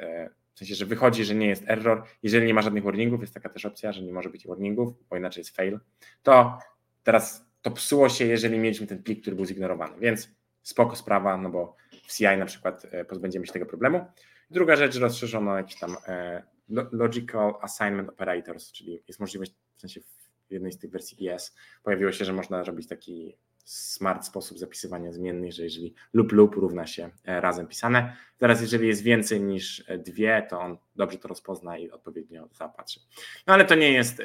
w 0.53 0.59
sensie, 0.59 0.75
że 0.75 0.85
wychodzi, 0.85 1.25
że 1.25 1.35
nie 1.35 1.47
jest 1.47 1.63
error, 1.67 2.03
jeżeli 2.23 2.47
nie 2.47 2.53
ma 2.53 2.61
żadnych 2.61 2.83
warningów, 2.83 3.21
jest 3.21 3.33
taka 3.33 3.49
też 3.49 3.65
opcja, 3.65 3.91
że 3.91 4.01
nie 4.01 4.13
może 4.13 4.29
być 4.29 4.47
warningów, 4.47 4.93
bo 5.09 5.17
inaczej 5.17 5.41
jest 5.41 5.55
fail, 5.55 5.79
to 6.23 6.59
teraz 7.03 7.45
to 7.61 7.71
psuło 7.71 8.09
się, 8.09 8.25
jeżeli 8.25 8.59
mieliśmy 8.59 8.87
ten 8.87 9.03
plik, 9.03 9.21
który 9.21 9.35
był 9.35 9.45
zignorowany. 9.45 9.99
Więc 9.99 10.29
spoko 10.61 10.95
sprawa, 10.95 11.37
no 11.37 11.49
bo 11.49 11.75
w 12.07 12.17
CI 12.17 12.23
na 12.23 12.45
przykład 12.45 12.87
e, 12.91 13.05
pozbędziemy 13.05 13.47
się 13.47 13.53
tego 13.53 13.65
problemu. 13.65 14.05
Druga 14.51 14.75
rzecz, 14.75 14.95
rozszerzono 14.95 15.57
jakiś 15.57 15.79
tam 15.79 15.97
e, 16.07 16.43
Logical 16.91 17.53
Assignment 17.61 18.09
Operators, 18.09 18.71
czyli 18.71 19.03
jest 19.07 19.19
możliwość, 19.19 19.53
w 19.75 19.81
sensie 19.81 20.01
w 20.49 20.51
jednej 20.51 20.71
z 20.71 20.77
tych 20.77 20.91
wersji 20.91 21.25
IS 21.25 21.55
pojawiło 21.83 22.11
się, 22.11 22.25
że 22.25 22.33
można 22.33 22.63
robić 22.63 22.87
taki 22.87 23.37
smart 23.65 24.25
sposób 24.25 24.59
zapisywania 24.59 25.11
zmiennych, 25.11 25.53
że 25.53 25.63
jeżeli 25.63 25.93
lub 26.13 26.31
lub 26.31 26.55
równa 26.55 26.87
się 26.87 27.09
e, 27.25 27.41
razem 27.41 27.67
pisane. 27.67 28.15
Teraz 28.37 28.61
jeżeli 28.61 28.87
jest 28.87 29.03
więcej 29.03 29.41
niż 29.41 29.83
dwie, 30.05 30.47
to 30.49 30.59
on 30.59 30.77
dobrze 30.95 31.17
to 31.17 31.27
rozpozna 31.27 31.77
i 31.77 31.91
odpowiednio 31.91 32.49
zapatrzy. 32.53 32.99
No 33.47 33.53
ale 33.53 33.65
to 33.65 33.75
nie 33.75 33.91
jest 33.91 34.21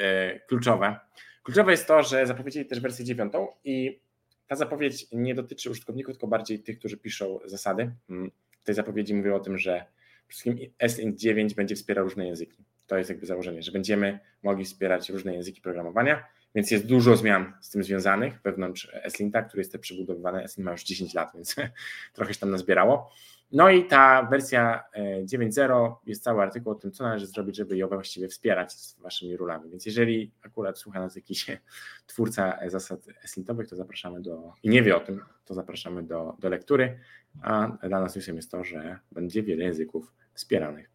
kluczowe. 0.47 1.01
Kluczowe 1.43 1.71
jest 1.71 1.87
to, 1.87 2.03
że 2.03 2.27
zapowiedzieli 2.27 2.67
też 2.67 2.81
wersję 2.81 3.05
dziewiątą 3.05 3.49
i 3.65 4.01
ta 4.47 4.57
zapowiedź 4.57 5.07
nie 5.13 5.35
dotyczy 5.35 5.71
użytkowników, 5.71 6.15
tylko 6.15 6.27
bardziej 6.27 6.63
tych, 6.63 6.79
którzy 6.79 6.97
piszą 6.97 7.39
zasady. 7.45 7.93
Mm, 8.11 8.31
w 8.61 8.65
tej 8.65 8.75
zapowiedzi 8.75 9.15
mówią 9.15 9.35
o 9.35 9.41
tym, 9.41 9.59
że 9.59 9.87
wszystkim 10.29 10.59
SLint 10.89 11.19
9 11.19 11.55
będzie 11.55 11.77
wspierał 11.77 12.05
różne 12.05 12.27
języki. 12.27 12.65
To 12.87 12.99
jest 12.99 13.11
jakby 13.11 13.27
założenie, 13.27 13.63
że 13.63 13.73
będziemy 13.73 14.19
mogli 14.43 14.65
wspierać 14.65 15.11
różne 15.11 15.35
języki 15.35 15.61
programowania, 15.61 16.25
więc 16.55 16.71
jest 16.71 16.87
dużo 16.87 17.17
zmian 17.17 17.53
z 17.61 17.71
tym 17.71 17.85
związanych 17.85 18.41
wewnątrz 18.45 18.91
Eslinta, 18.93 19.43
który 19.43 19.61
jest 19.61 19.73
też 19.73 19.81
przebudowywany. 19.81 20.43
Eslint 20.43 20.65
ma 20.65 20.73
już 20.73 20.85
10 20.85 21.15
lat, 21.15 21.31
więc 21.35 21.57
trochę 22.15 22.35
się 22.35 22.41
tam 22.41 22.51
nazbierało. 22.51 23.11
No 23.53 23.71
i 23.71 23.85
ta 23.85 24.23
wersja 24.31 24.85
9.0 25.25 25.87
e, 25.87 25.97
jest 26.07 26.23
cały 26.23 26.43
artykuł 26.43 26.73
o 26.73 26.75
tym, 26.75 26.93
co 26.93 27.05
należy 27.05 27.27
zrobić, 27.27 27.57
żeby 27.57 27.77
ją 27.77 27.89
właściwie 27.89 28.29
wspierać 28.29 28.73
z 28.73 29.01
waszymi 29.01 29.37
rulami. 29.37 29.71
Więc 29.71 29.87
jeżeli 29.87 30.33
akurat 30.43 30.79
słucha 30.79 31.01
nas 31.01 31.17
jakiś 31.17 31.47
twórca 32.07 32.59
zasad 32.67 33.01
eslintowych, 33.25 33.69
to 33.69 33.77
zapraszamy 33.77 34.21
do, 34.23 34.53
i 34.63 34.69
nie 34.69 34.83
wie 34.83 34.97
o 34.97 35.01
tym, 35.01 35.21
to 35.45 35.55
zapraszamy 35.55 36.03
do, 36.03 36.37
do 36.39 36.49
lektury, 36.49 36.99
a 37.43 37.69
dla 37.89 38.01
nas 38.01 38.17
newsem 38.17 38.37
jest 38.37 38.51
to, 38.51 38.65
że 38.65 38.99
będzie 39.13 39.43
wiele 39.43 39.65
języków 39.65 40.13
wspieranych. 40.35 40.91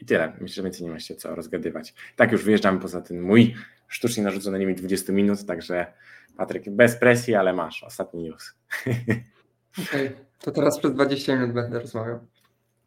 I 0.00 0.04
tyle. 0.04 0.32
Myślę, 0.40 0.54
że 0.54 0.62
więcej 0.62 0.82
nie 0.86 0.90
ma 0.90 1.00
się 1.00 1.14
co 1.14 1.34
rozgadywać. 1.34 1.94
Tak 2.16 2.32
już 2.32 2.44
wyjeżdżamy 2.44 2.80
poza 2.80 3.00
ten 3.00 3.20
mój 3.20 3.54
sztucznie 3.88 4.22
narzucony 4.22 4.58
limit 4.58 4.78
20 4.78 5.12
minut, 5.12 5.46
także 5.46 5.92
Patryk, 6.36 6.70
bez 6.70 6.96
presji, 6.96 7.34
ale 7.34 7.52
masz 7.52 7.82
ostatni 7.82 8.22
news. 8.22 8.54
Okej. 9.72 10.06
Okay. 10.06 10.24
To 10.40 10.50
teraz 10.50 10.78
przez 10.78 10.92
20 10.92 11.34
minut 11.34 11.52
będę 11.52 11.80
rozmawiał. 11.80 12.18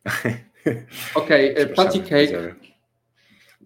Okej, 1.15 1.51
okay, 1.51 1.67
Patty 1.75 1.99
Cake 1.99 2.55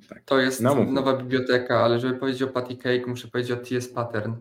tak. 0.09 0.23
to 0.25 0.39
jest 0.39 0.61
no, 0.61 0.83
nowa 0.83 1.17
biblioteka, 1.17 1.83
ale 1.83 1.99
żeby 1.99 2.19
powiedzieć 2.19 2.41
o 2.41 2.47
Patty 2.47 2.75
Cake, 2.75 3.03
muszę 3.07 3.27
powiedzieć 3.27 3.51
o 3.51 3.57
TS 3.57 3.89
Pattern, 3.89 4.33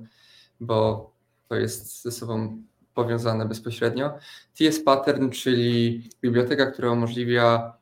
bo 0.61 1.11
to 1.49 1.57
jest 1.57 2.03
ze 2.03 2.13
sobą 2.13 2.63
powiązane 2.95 3.47
bezpośrednio. 3.47 4.19
TS 4.55 4.81
Pattern, 4.81 5.31
czyli 5.31 6.03
biblioteka, 6.23 6.67
która 6.67 6.91
umożliwia 6.91 7.73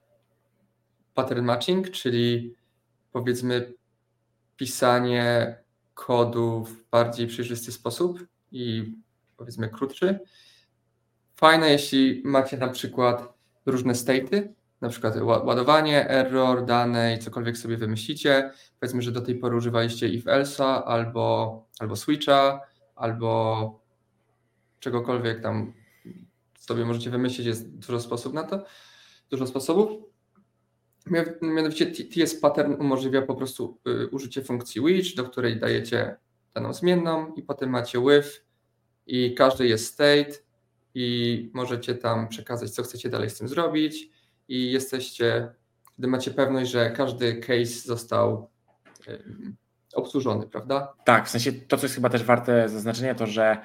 pattern 1.15 1.45
matching, 1.45 1.91
czyli 1.91 2.55
powiedzmy 3.13 3.73
pisanie 4.57 5.57
kodu 5.95 6.65
w 6.65 6.91
bardziej 6.91 7.27
przejrzysty 7.27 7.73
sposób 7.73 8.27
i 8.53 8.95
powiedzmy 9.37 9.69
krótszy 9.69 10.19
Fajne, 11.43 11.71
jeśli 11.71 12.23
macie 12.25 12.57
na 12.57 12.69
przykład 12.69 13.35
różne 13.67 13.93
state'y, 13.93 14.49
na 14.81 14.89
przykład 14.89 15.17
ładowanie, 15.23 16.11
error, 16.11 16.65
dane 16.65 17.15
i 17.15 17.19
cokolwiek 17.19 17.59
sobie 17.59 17.77
wymyślicie. 17.77 18.53
Powiedzmy, 18.81 19.03
że 19.03 19.13
do 19.13 19.21
tej 19.21 19.35
pory 19.35 19.57
używaliście 19.57 20.09
if 20.09 20.31
else'a 20.31 20.83
albo, 20.87 21.67
albo 21.79 21.97
switcha, 21.97 22.61
albo 22.95 23.81
czegokolwiek 24.81 25.43
tam 25.43 25.73
sobie 26.59 26.85
możecie 26.85 27.11
wymyślić, 27.11 27.47
jest 27.47 27.79
dużo 27.79 28.01
sposobów 28.01 28.35
na 28.35 28.45
to, 28.45 28.65
dużo 29.31 29.47
sposobów. 29.47 29.91
Mianowicie 31.43 31.87
TS 31.87 32.35
pattern 32.41 32.75
umożliwia 32.81 33.23
po 33.23 33.35
prostu 33.35 33.79
y, 33.89 34.09
użycie 34.09 34.43
funkcji 34.43 34.81
which, 34.81 35.15
do 35.17 35.25
której 35.25 35.61
dajecie 35.61 36.17
daną 36.55 36.73
zmienną 36.73 37.35
i 37.35 37.43
potem 37.43 37.71
macie 37.71 37.99
with 38.01 38.45
i 39.07 39.35
każdy 39.35 39.67
jest 39.67 39.95
state 39.95 40.52
i 40.95 41.51
możecie 41.55 41.95
tam 41.95 42.29
przekazać, 42.29 42.71
co 42.71 42.83
chcecie 42.83 43.09
dalej 43.09 43.31
z 43.31 43.39
tym 43.39 43.49
zrobić 43.49 44.09
i 44.49 44.73
jesteście, 44.73 45.55
gdy 45.99 46.09
macie 46.09 46.31
pewność, 46.31 46.71
że 46.71 46.91
każdy 46.91 47.35
case 47.35 47.65
został 47.65 48.51
obsłużony, 49.95 50.47
prawda? 50.47 50.95
Tak, 51.05 51.27
w 51.27 51.31
sensie 51.31 51.53
to, 51.53 51.77
co 51.77 51.85
jest 51.85 51.95
chyba 51.95 52.09
też 52.09 52.25
warte 52.25 52.69
zaznaczenia, 52.69 53.15
to 53.15 53.27
że 53.27 53.59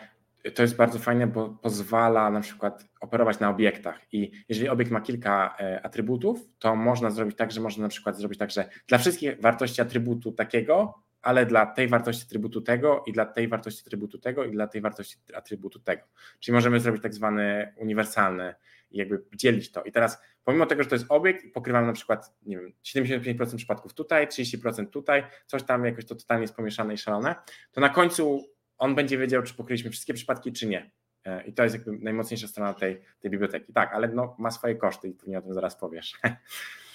to 0.56 0.62
jest 0.62 0.76
bardzo 0.76 1.00
fajne, 1.00 1.28
bo 1.28 1.50
pozwala 1.50 2.30
na 2.30 2.42
przykład 2.42 2.86
operować 3.02 3.40
na 3.40 3.50
obiektach 3.50 4.13
i 4.13 4.32
jeżeli 4.50 4.70
obiekt 4.70 4.92
ma 4.92 5.02
kilka 5.02 5.56
e, 5.60 5.86
atrybutów, 5.86 6.40
to 6.60 6.76
można 6.76 7.10
zrobić 7.10 7.38
tak, 7.38 7.52
że 7.52 7.62
można 7.62 7.84
na 7.84 7.90
przykład 7.90 8.18
zrobić 8.18 8.40
tak, 8.40 8.52
że 8.52 8.70
dla 8.88 8.98
wszystkich 8.98 9.42
wartości 9.42 9.82
atrybutu 9.82 10.32
takiego 10.32 10.94
ale 11.28 11.46
dla 11.46 11.66
tej 11.66 11.88
wartości 11.88 12.24
atrybutu 12.26 12.62
tego 12.62 13.04
i 13.08 13.12
dla 13.12 13.26
tej 13.26 13.48
wartości 13.48 13.82
atrybutu 13.88 14.18
tego 14.18 14.46
i 14.46 14.52
dla 14.52 14.68
tej 14.68 14.82
wartości 14.82 15.18
atrybutu 15.34 15.80
tego. 15.80 16.04
Czyli 16.40 16.56
możemy 16.56 16.80
zrobić 16.80 17.04
tak 17.04 17.13
zwany 17.13 17.74
uniwersalny 17.78 18.56
i 18.92 18.98
jakby 18.98 19.24
dzielić 19.36 19.72
to. 19.72 19.84
I 19.84 19.92
teraz 19.92 20.22
pomimo 20.44 20.66
tego, 20.66 20.84
że 20.84 20.90
to 20.90 20.96
jest 20.96 21.06
obiekt 21.10 21.54
pokrywamy 21.54 21.88
na 21.88 21.94
przykład, 21.94 22.36
nie 22.46 22.58
wiem, 22.58 22.74
75% 22.86 23.56
przypadków 23.56 23.94
tutaj, 23.94 24.28
30% 24.28 24.90
tutaj, 24.90 25.24
coś 25.46 25.63
tam 25.63 25.86
jakoś 25.86 26.06
to 26.06 26.16
totalnie 26.16 26.42
jest 26.42 26.56
pomieszane 26.56 26.94
i 26.94 26.98
szalone, 26.98 27.36
to 27.72 27.82
na 27.82 27.90
końcu 27.90 28.44
on 28.78 28.96
będzie 28.96 29.18
wiedział, 29.18 29.44
czy 29.44 29.54
pokryliśmy 29.54 29.92
wszystkie 29.92 30.13
przypadki, 30.13 30.52
czy 30.52 30.68
nie. 30.68 30.92
E, 31.26 31.44
I 31.48 31.54
to 31.54 31.63
jest 31.63 31.76
jakby 31.76 31.92
najmocniejsza 31.92 32.48
strona 32.48 32.74
tej, 32.74 33.02
tej 33.20 33.32
biblioteki. 33.32 33.74
Tak, 33.74 33.94
ale 33.94 34.08
no, 34.08 34.36
ma 34.40 34.52
swoje 34.52 34.76
koszty 34.76 35.08
i 35.08 35.13
pewnie 35.13 35.38
o 35.38 35.42
tym 35.42 35.54
zaraz 35.54 35.76
powiesz. 35.76 36.13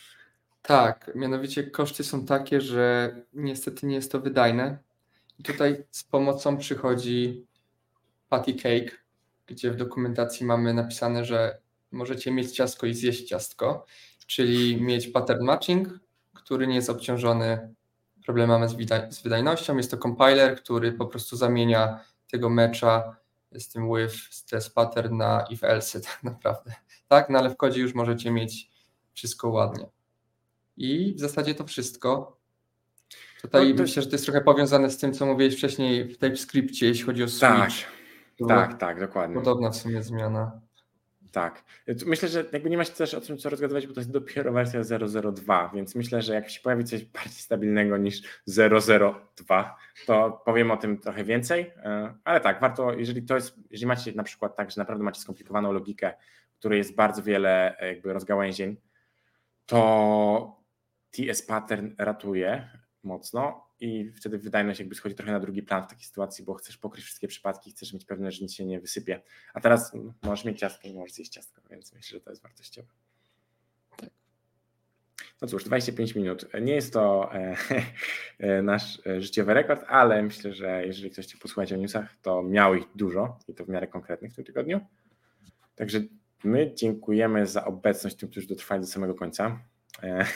Tak, 0.62 1.11
mianowicie 1.14 1.70
koszty 1.70 2.05
są 2.05 2.27
takie, 2.27 2.61
że 2.61 3.16
niestety 3.33 3.87
nie 3.87 3.94
jest 3.94 4.12
to 4.12 4.20
wydajne. 4.20 4.79
I 5.38 5.42
tutaj 5.42 5.85
z 5.90 6.05
pomocą 6.05 6.57
przychodzi 6.57 7.46
Patty 8.29 8.55
Cake, 8.55 8.96
gdzie 9.46 9.70
w 9.70 9.77
dokumentacji 9.77 10.46
mamy 10.46 10.75
napisane, 10.75 11.25
że 11.25 11.59
możecie 11.90 12.31
mieć 12.31 12.53
ciastko 12.53 12.87
i 12.87 12.94
zjeść 12.94 13.29
ciastko, 13.29 13.87
czyli 14.27 14.83
mieć 14.83 15.09
pattern 15.09 15.44
matching, 15.44 15.88
który 16.35 16.66
nie 16.66 16.75
jest 16.75 16.90
obciążony 16.90 17.75
problemami 18.25 18.68
z, 18.68 18.72
wydaj 18.72 19.12
z 19.12 19.22
wydajnością. 19.22 19.77
Jest 19.77 19.90
to 19.90 19.96
compiler, 19.96 20.57
który 20.57 20.92
po 20.92 21.07
prostu 21.07 21.37
zamienia 21.37 22.01
tego 22.31 22.51
mecza 22.51 23.16
z 23.53 23.68
tym 23.68 23.94
with, 23.94 24.14
z 24.31 24.44
test 24.44 24.75
pattern 24.75 25.16
na 25.16 25.46
if 25.51 25.68
else 25.68 26.01
tak 26.11 26.22
naprawdę. 26.22 26.72
Tak, 27.09 27.31
no 27.31 27.38
ale 27.38 27.51
w 27.51 27.57
kodzie 27.57 27.81
już 27.81 27.94
możecie 27.94 28.31
mieć 28.31 28.70
wszystko 29.12 29.48
ładnie. 29.48 29.87
I 30.76 31.14
w 31.16 31.20
zasadzie 31.20 31.54
to 31.54 31.64
wszystko. 31.64 32.37
Tutaj 33.42 33.68
no 33.70 33.76
to... 33.76 33.82
myślę, 33.82 34.02
że 34.02 34.08
to 34.08 34.14
jest 34.14 34.24
trochę 34.24 34.40
powiązane 34.40 34.90
z 34.90 34.98
tym, 34.98 35.12
co 35.12 35.26
mówiłeś 35.26 35.56
wcześniej 35.56 36.04
w 36.04 36.18
TypeScriptie, 36.18 36.87
jeśli 36.87 37.04
chodzi 37.04 37.22
o 37.22 37.28
switch. 37.28 37.46
Tak, 37.46 38.48
tak, 38.48 38.78
tak, 38.78 39.00
dokładnie. 39.00 39.37
Podobna 39.37 39.70
w 39.70 39.76
sumie 39.76 40.02
zmiana. 40.02 40.61
Tak. 41.32 41.64
Myślę, 42.06 42.28
że 42.28 42.44
jakby 42.52 42.70
nie 42.70 42.76
ma 42.76 42.85
się 42.85 42.92
też 42.92 43.14
o 43.14 43.20
tym 43.20 43.38
co 43.38 43.50
rozgadywać, 43.50 43.87
bo 43.87 43.94
to 43.94 44.00
jest 44.00 44.11
dopiero 44.11 44.52
wersja 44.52 44.80
002, 45.32 45.70
więc 45.74 45.94
myślę, 45.94 46.22
że 46.22 46.35
jak 46.35 46.50
się 46.50 46.61
pojawi 46.61 46.85
coś 46.85 47.04
bardziej 47.04 47.32
stabilnego 47.32 47.96
niż 47.96 48.22
002, 48.46 49.76
to 50.06 50.42
powiem 50.44 50.70
o 50.70 50.76
tym 50.76 50.98
trochę 50.98 51.24
więcej. 51.24 51.61
E, 51.76 52.14
ale 52.24 52.40
tak, 52.40 52.61
warto, 52.61 52.92
jeżeli 52.92 53.22
to 53.22 53.35
jest, 53.35 53.54
jeżeli 53.70 53.87
macie 53.87 54.12
na 54.12 54.22
przykład 54.22 54.56
tak, 54.56 54.70
że 54.70 54.80
naprawdę 54.80 55.04
macie 55.04 55.20
skomplikowaną 55.20 55.72
logikę, 55.72 56.14
w 56.54 56.58
której 56.58 56.78
jest 56.78 56.94
bardzo 56.94 57.22
wiele 57.22 57.78
e, 57.78 57.88
jakby 57.88 58.12
rozgałęzień, 58.12 58.76
to 59.66 60.62
TS 61.12 61.42
pattern 61.42 61.90
ratuje 61.98 62.70
mocno 63.03 63.66
i 63.81 64.12
wtedy 64.12 64.38
wydajność 64.38 64.81
jakby 64.81 64.94
schodzi 64.94 65.14
trochę 65.14 65.33
na 65.33 65.40
drugi 65.40 65.62
plan 65.62 65.85
w 65.85 65.87
takiej 65.87 66.05
sytuacji, 66.05 66.44
bo 66.44 66.55
chcesz 66.55 66.77
pokryć 66.77 67.05
wszystkie 67.05 67.29
przypadki, 67.29 67.70
chcesz 67.70 67.92
mieć 67.92 68.05
pewność, 68.05 68.38
że 68.38 68.42
nic 68.42 68.55
się 68.55 68.66
nie 68.66 68.81
wysypie. 68.81 69.22
A 69.55 69.61
teraz 69.61 69.92
możesz 70.22 70.44
mieć 70.44 70.59
ciastko 70.59 70.88
i 70.88 70.94
możesz 70.94 71.12
zjeść 71.12 71.33
ciastko, 71.33 71.62
więc 71.70 71.94
myślę, 71.94 72.18
że 72.18 72.25
to 72.25 72.31
jest 72.31 72.42
wartościowe. 72.42 72.88
Tak. 73.96 74.11
No 75.42 75.48
cóż, 75.48 75.64
25 75.64 76.14
minut. 76.14 76.46
Nie 76.61 76.75
jest 76.75 76.92
to 76.92 77.35
e, 77.35 77.57
e, 78.38 78.62
nasz 78.62 79.03
życiowy 79.18 79.55
rekord, 79.55 79.85
ale 79.88 80.22
myślę, 80.22 80.53
że 80.53 80.87
jeżeli 80.87 81.11
ktoś 81.11 81.27
chce 81.27 81.38
posłuchać 81.38 81.72
o 81.72 81.77
newsach, 81.77 82.16
to 82.22 82.42
miał 82.42 82.75
ich 82.75 82.85
dużo 82.94 83.38
i 83.48 83.55
to 83.55 83.64
w 83.64 83.68
miarę 83.68 83.87
konkretnych 83.87 84.33
w 84.33 84.37
tym 84.37 84.44
tygodniu. 84.44 84.81
Także 85.75 86.01
my 86.44 86.75
dziękujemy 86.75 87.46
za 87.46 87.64
obecność 87.64 88.16
tym, 88.16 88.29
którzy 88.29 88.46
dotrwali 88.46 88.81
do 88.81 88.87
samego 88.87 89.14
końca. 89.14 89.71
E, 90.03 90.27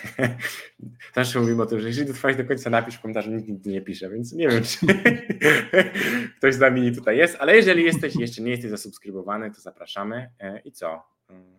zawsze 1.14 1.40
mówimy 1.40 1.62
o 1.62 1.66
tym, 1.66 1.80
że 1.80 1.88
jeżeli 1.88 2.06
dotrwałeś 2.06 2.36
do 2.36 2.44
końca, 2.44 2.70
napisz 2.70 2.94
w 2.94 3.00
komentarzu, 3.00 3.30
nikt 3.30 3.48
nigdy 3.48 3.70
nie 3.70 3.80
pisze, 3.80 4.10
więc 4.10 4.32
nie 4.32 4.48
wiem, 4.48 4.62
czy 4.64 4.86
ktoś 6.38 6.54
z 6.54 6.58
nami 6.58 6.94
tutaj 6.94 7.18
jest, 7.18 7.36
ale 7.40 7.56
jeżeli 7.56 7.84
jesteś 7.84 8.16
jeszcze 8.16 8.42
nie 8.42 8.50
jesteś 8.50 8.70
zasubskrybowany, 8.70 9.50
to 9.50 9.60
zapraszamy. 9.60 10.30
E, 10.40 10.60
I 10.60 10.72
co? 10.72 11.02
Mm. 11.28 11.58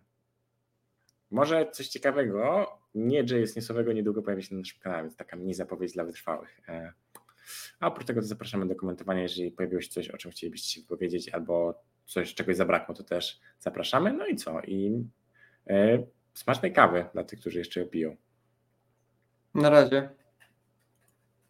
Może 1.31 1.71
coś 1.71 1.87
ciekawego, 1.87 2.71
nie 2.95 3.19
JS 3.19 3.55
Newsowego 3.55 3.93
niedługo 3.93 4.21
pojawi 4.21 4.43
się 4.43 4.55
na 4.55 4.59
naszym 4.59 4.79
kanale, 4.79 5.03
więc 5.03 5.15
taka 5.15 5.35
mini 5.35 5.53
zapowiedź 5.53 5.93
dla 5.93 6.05
wytrwałych. 6.05 6.59
E, 6.67 6.93
a 7.79 7.87
oprócz 7.87 8.07
tego 8.07 8.21
to 8.21 8.27
zapraszamy 8.27 8.67
do 8.67 8.75
komentowania, 8.75 9.21
jeżeli 9.21 9.51
pojawiło 9.51 9.81
się 9.81 9.89
coś, 9.89 10.09
o 10.09 10.17
czym 10.17 10.31
chcielibyście 10.31 10.81
się 10.81 10.87
powiedzieć, 10.87 11.29
albo 11.29 11.83
coś, 12.05 12.33
czegoś 12.33 12.55
zabrakło, 12.55 12.95
to 12.95 13.03
też 13.03 13.39
zapraszamy. 13.59 14.13
No 14.13 14.27
i 14.27 14.35
co? 14.35 14.61
I 14.61 15.03
smacznej 16.37 16.73
kawy 16.73 17.05
dla 17.13 17.23
tych, 17.23 17.39
którzy 17.39 17.59
jeszcze 17.59 17.85
piją. 17.85 18.15
Na 19.55 19.69
razie. 19.69 20.09